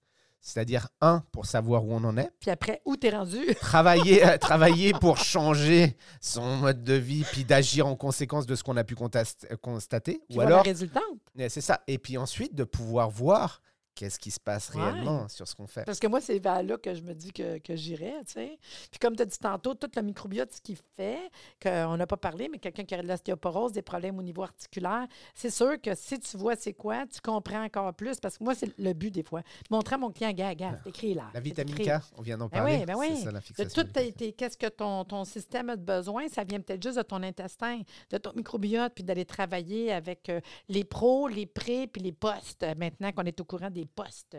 C'est-à-dire, 0.47 0.87
un, 1.01 1.25
pour 1.33 1.45
savoir 1.45 1.85
où 1.85 1.93
on 1.93 2.05
en 2.05 2.17
est, 2.17 2.31
Puis 2.39 2.53
après, 2.53 2.81
où 2.85 2.95
t'es 2.97 3.11
rendu? 3.11 3.45
travailler, 3.61 4.25
euh, 4.25 4.39
travailler 4.39 4.93
pour 4.93 5.19
changer 5.19 5.97
son 6.21 6.59
mode 6.59 6.85
de 6.85 6.95
vie, 6.95 7.25
puis 7.33 7.45
d'agir 7.45 7.89
en 7.89 7.97
conséquence 7.97 8.47
de 8.47 8.55
ce 8.55 8.63
qu'on 8.63 8.77
a 8.77 8.85
pu 8.85 8.95
constater. 8.95 10.21
Puis 10.29 10.39
Ou 10.39 10.41
alors, 10.41 10.63
résultante. 10.63 11.03
Eh, 11.37 11.49
c'est 11.49 11.61
ça. 11.61 11.81
Et 11.89 11.99
puis 11.99 12.17
ensuite, 12.17 12.55
de 12.55 12.63
pouvoir 12.63 13.11
voir 13.11 13.61
qu'est-ce 13.97 14.19
qui 14.21 14.31
se 14.31 14.39
passe 14.39 14.71
Ouais. 14.75 14.83
réellement 14.83 15.29
sur 15.29 15.49
ce 15.49 15.55
qu'on 15.57 15.67
fait. 15.67 15.85
Parce 15.85 15.99
que 15.99 16.07
moi, 16.07 16.21
c'est 16.21 16.39
vers 16.39 16.63
là 16.63 16.77
que 16.77 16.95
je 16.95 17.03
me 17.03 17.15
dis 17.15 17.33
que, 17.33 17.59
que 17.59 17.75
j'irais, 17.75 18.15
tu 18.27 18.35
sais. 18.35 18.59
Puis 18.91 19.01
comme 19.01 19.17
tu 19.17 19.23
as 19.23 19.27
dit 19.27 19.39
tantôt, 19.39 19.75
tout 19.75 19.91
le 19.97 20.03
microbiote, 20.03 20.53
ce 20.53 20.61
qui 20.61 20.79
fait, 20.97 21.19
qu'on 21.63 21.97
n'a 21.97 22.07
pas 22.07 22.17
parlé, 22.17 22.49
mais 22.49 22.59
quelqu'un 22.59 22.85
qui 22.85 22.95
aurait 22.95 23.03
de 23.03 23.09
l'ostéoporose, 23.09 23.73
des 23.73 23.83
problèmes 23.83 24.19
au 24.19 24.23
niveau 24.23 24.43
articulaire, 24.45 25.07
c'est 25.35 25.51
sûr 25.51 25.81
que 25.81 25.95
si 25.95 26.21
tu 26.21 26.37
vois 26.37 26.55
c'est 26.57 26.75
quoi, 26.75 27.07
tu 27.07 27.21
comprends 27.21 27.65
encore 27.65 27.93
plus. 27.95 28.21
Parce 28.21 28.39
que 28.39 28.45
moi, 28.45 28.55
c'est 28.55 28.77
le 28.79 28.93
but 28.93 29.11
des 29.11 29.23
fois. 29.23 29.43
Montrer 29.71 29.95
à 29.95 29.99
mon 29.99 30.11
client, 30.11 30.33
gars, 30.33 30.55
gars, 30.55 30.79
écris 30.87 31.15
là. 31.15 31.31
La 31.35 31.41
vitamine. 31.41 31.75
K, 31.75 31.91
on 32.17 32.23
vient 32.23 32.37
d'en 32.39 32.47
Ben 32.49 32.59
parler. 32.59 32.77
oui, 32.81 32.85
ben 32.87 32.95
oui. 32.97 33.07
C'est 33.17 33.25
ça 33.25 33.31
la 33.33 33.41
De 33.41 33.45
fixation. 33.45 33.83
tout 33.83 33.89
tes- 33.91 34.13
tes- 34.13 34.33
qu'est-ce 34.33 34.57
que 34.59 34.67
ton, 34.69 35.05
ton 35.05 35.25
système 35.25 35.71
a 35.71 35.77
de 35.77 35.83
besoin, 35.83 36.29
ça 36.29 36.45
vient 36.45 36.61
peut-être 36.61 36.83
juste 36.83 36.99
de 36.99 37.03
ton 37.03 37.23
intestin, 37.23 37.81
de 38.11 38.19
ton 38.19 38.33
microbiote, 38.35 38.93
puis 38.95 39.05
d'aller 39.05 39.25
travailler 39.25 39.93
avec 39.93 40.29
euh, 40.29 40.41
les 40.69 40.85
pros, 40.85 41.29
les 41.29 41.47
prés, 41.47 41.87
puis 41.87 42.03
les 42.03 42.13
postes, 42.13 42.65
maintenant 42.77 43.11
qu'on 43.13 43.23
est 43.25 43.41
au 43.41 43.45
courant 43.45 43.71
des 43.71 43.86
postes. 43.87 44.37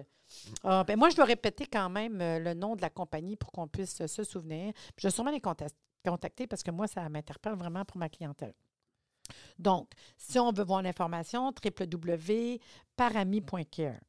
Ah, 0.63 0.83
ben 0.83 0.97
moi, 0.97 1.09
je 1.09 1.15
dois 1.15 1.25
répéter 1.25 1.65
quand 1.65 1.89
même 1.89 2.21
euh, 2.21 2.39
le 2.39 2.53
nom 2.53 2.75
de 2.75 2.81
la 2.81 2.89
compagnie 2.89 3.35
pour 3.35 3.51
qu'on 3.51 3.67
puisse 3.67 4.01
euh, 4.01 4.07
se 4.07 4.23
souvenir. 4.23 4.73
Je 4.97 5.07
vais 5.07 5.11
sûrement 5.11 5.31
les 5.31 5.41
contacter 5.41 6.47
parce 6.47 6.63
que 6.63 6.71
moi, 6.71 6.87
ça 6.87 7.07
m'interpelle 7.09 7.55
vraiment 7.55 7.85
pour 7.85 7.97
ma 7.97 8.09
clientèle. 8.09 8.53
Donc, 9.59 9.91
si 10.17 10.39
on 10.39 10.51
veut 10.51 10.63
voir 10.63 10.81
l'information, 10.81 11.53
www.parami.care. 11.63 13.99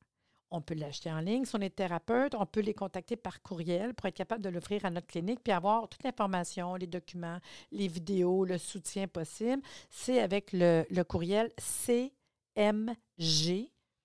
On 0.51 0.63
peut 0.63 0.75
l'acheter 0.75 1.13
en 1.13 1.21
ligne. 1.21 1.45
Si 1.45 1.55
on 1.57 1.61
est 1.61 1.75
thérapeute, 1.75 2.35
on 2.35 2.47
peut 2.47 2.61
les 2.61 2.73
contacter 2.73 3.17
par 3.17 3.43
courriel 3.43 3.93
pour 3.95 4.07
être 4.07 4.17
capable 4.17 4.43
de 4.43 4.49
l'offrir 4.49 4.87
à 4.87 4.91
notre 4.91 5.07
clinique 5.07 5.41
puis 5.45 5.53
avoir 5.53 5.87
toute 5.89 6.03
l'information, 6.05 6.75
les 6.77 6.87
documents, 6.87 7.39
les 7.71 7.87
vidéos, 7.87 8.47
le 8.47 8.57
soutien 8.57 9.07
possible. 9.09 9.61
C'est 9.91 10.21
avec 10.21 10.53
le 10.53 11.03
courriel 11.03 11.53
CMG, 11.59 12.11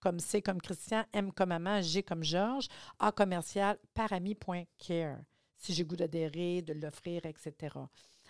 comme 0.04 0.20
C 0.20 0.42
comme 0.42 0.60
Christian, 0.60 1.06
M 1.13 1.32
comme 1.32 1.50
maman, 1.50 1.82
G 1.82 2.04
comme 2.04 2.26
Georges, 2.26 2.68
A 3.00 3.13
commercial, 3.13 3.78
parami.care. 3.94 5.20
Si 5.58 5.74
j'ai 5.74 5.86
goût 5.86 5.96
d'adhérer, 5.96 6.62
de 6.62 6.74
l'offrir, 6.74 7.26
etc. 7.26 7.74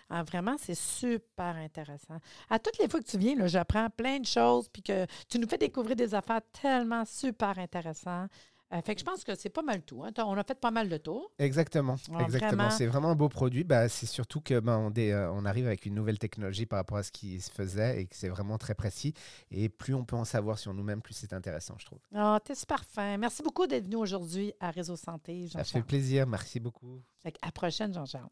Ah, 0.08 0.22
vraiment, 0.22 0.54
c'est 0.56 0.76
super 0.76 1.56
intéressant. 1.56 2.18
À 2.48 2.60
toutes 2.60 2.78
les 2.78 2.88
fois 2.88 3.00
que 3.00 3.06
tu 3.06 3.18
viens, 3.18 3.44
j'apprends 3.48 3.90
plein 3.90 4.20
de 4.20 4.26
choses, 4.26 4.68
puis 4.68 4.82
que 4.82 5.04
tu 5.28 5.40
nous 5.40 5.48
fais 5.48 5.58
découvrir 5.58 5.96
des 5.96 6.14
affaires 6.14 6.42
tellement 6.52 7.04
super 7.04 7.58
intéressantes. 7.58 8.30
Euh, 8.72 8.80
fait 8.82 8.94
que 8.94 9.00
je 9.00 9.04
pense 9.04 9.22
que 9.22 9.34
c'est 9.36 9.50
pas 9.50 9.62
mal 9.62 9.82
tout. 9.82 10.02
hein. 10.02 10.10
On 10.18 10.36
a 10.36 10.42
fait 10.42 10.58
pas 10.58 10.70
mal 10.72 10.88
de 10.88 10.96
tours. 10.96 11.30
Exactement, 11.38 11.94
Ah, 12.12 12.22
exactement. 12.22 12.70
C'est 12.70 12.86
vraiment 12.86 13.10
un 13.10 13.14
beau 13.14 13.28
produit. 13.28 13.62
Bah, 13.62 13.88
c'est 13.88 14.06
surtout 14.06 14.40
que 14.40 14.58
ben, 14.58 14.78
on, 14.78 14.90
dé- 14.90 15.12
euh, 15.12 15.30
on 15.32 15.44
arrive 15.44 15.66
avec 15.66 15.86
une 15.86 15.94
nouvelle 15.94 16.18
technologie 16.18 16.66
par 16.66 16.78
rapport 16.78 16.96
à 16.96 17.02
ce 17.04 17.12
qui 17.12 17.40
se 17.40 17.50
faisait 17.52 18.00
et 18.00 18.06
que 18.06 18.16
c'est 18.16 18.28
vraiment 18.30 18.58
très 18.58 18.74
précis. 18.74 19.12
Et 19.50 19.68
plus 19.68 19.94
on 19.94 20.04
peut 20.04 20.16
en 20.16 20.24
savoir 20.24 20.58
sur 20.58 20.74
nous-mêmes, 20.74 21.02
plus 21.02 21.14
c'est 21.14 21.32
intéressant, 21.34 21.74
je 21.78 21.84
trouve. 21.86 22.00
Ah, 22.14 22.40
t'es 22.44 22.54
super 22.56 22.82
fin. 22.84 23.16
Merci 23.18 23.42
beaucoup 23.42 23.66
d'être 23.66 23.84
venu 23.84 23.96
aujourd'hui 23.96 24.52
à 24.58 24.70
Réseau 24.70 24.96
Santé, 24.96 25.46
Ça 25.48 25.58
fait 25.58 25.64
Jean-Charles. 25.64 25.84
plaisir. 25.84 26.26
Merci 26.26 26.58
beaucoup. 26.58 27.00
Fait 27.22 27.32
que 27.32 27.38
À 27.42 27.46
la 27.46 27.52
prochaine, 27.52 27.92
Jean-Charles. 27.94 28.30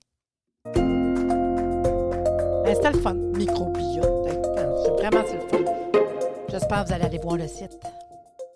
Ben, 2.64 2.74
C'était 2.74 2.92
le 2.92 2.98
fun. 3.00 3.14
Microbiote. 3.14 4.28
C'est 4.84 4.90
vraiment 4.90 5.22
c'est 5.26 5.34
le 5.34 5.48
fun. 5.48 5.64
J'espère 6.48 6.82
que 6.82 6.88
vous 6.88 6.94
allez 6.94 7.04
aller 7.04 7.18
voir 7.18 7.36
le 7.36 7.46
site. 7.46 7.78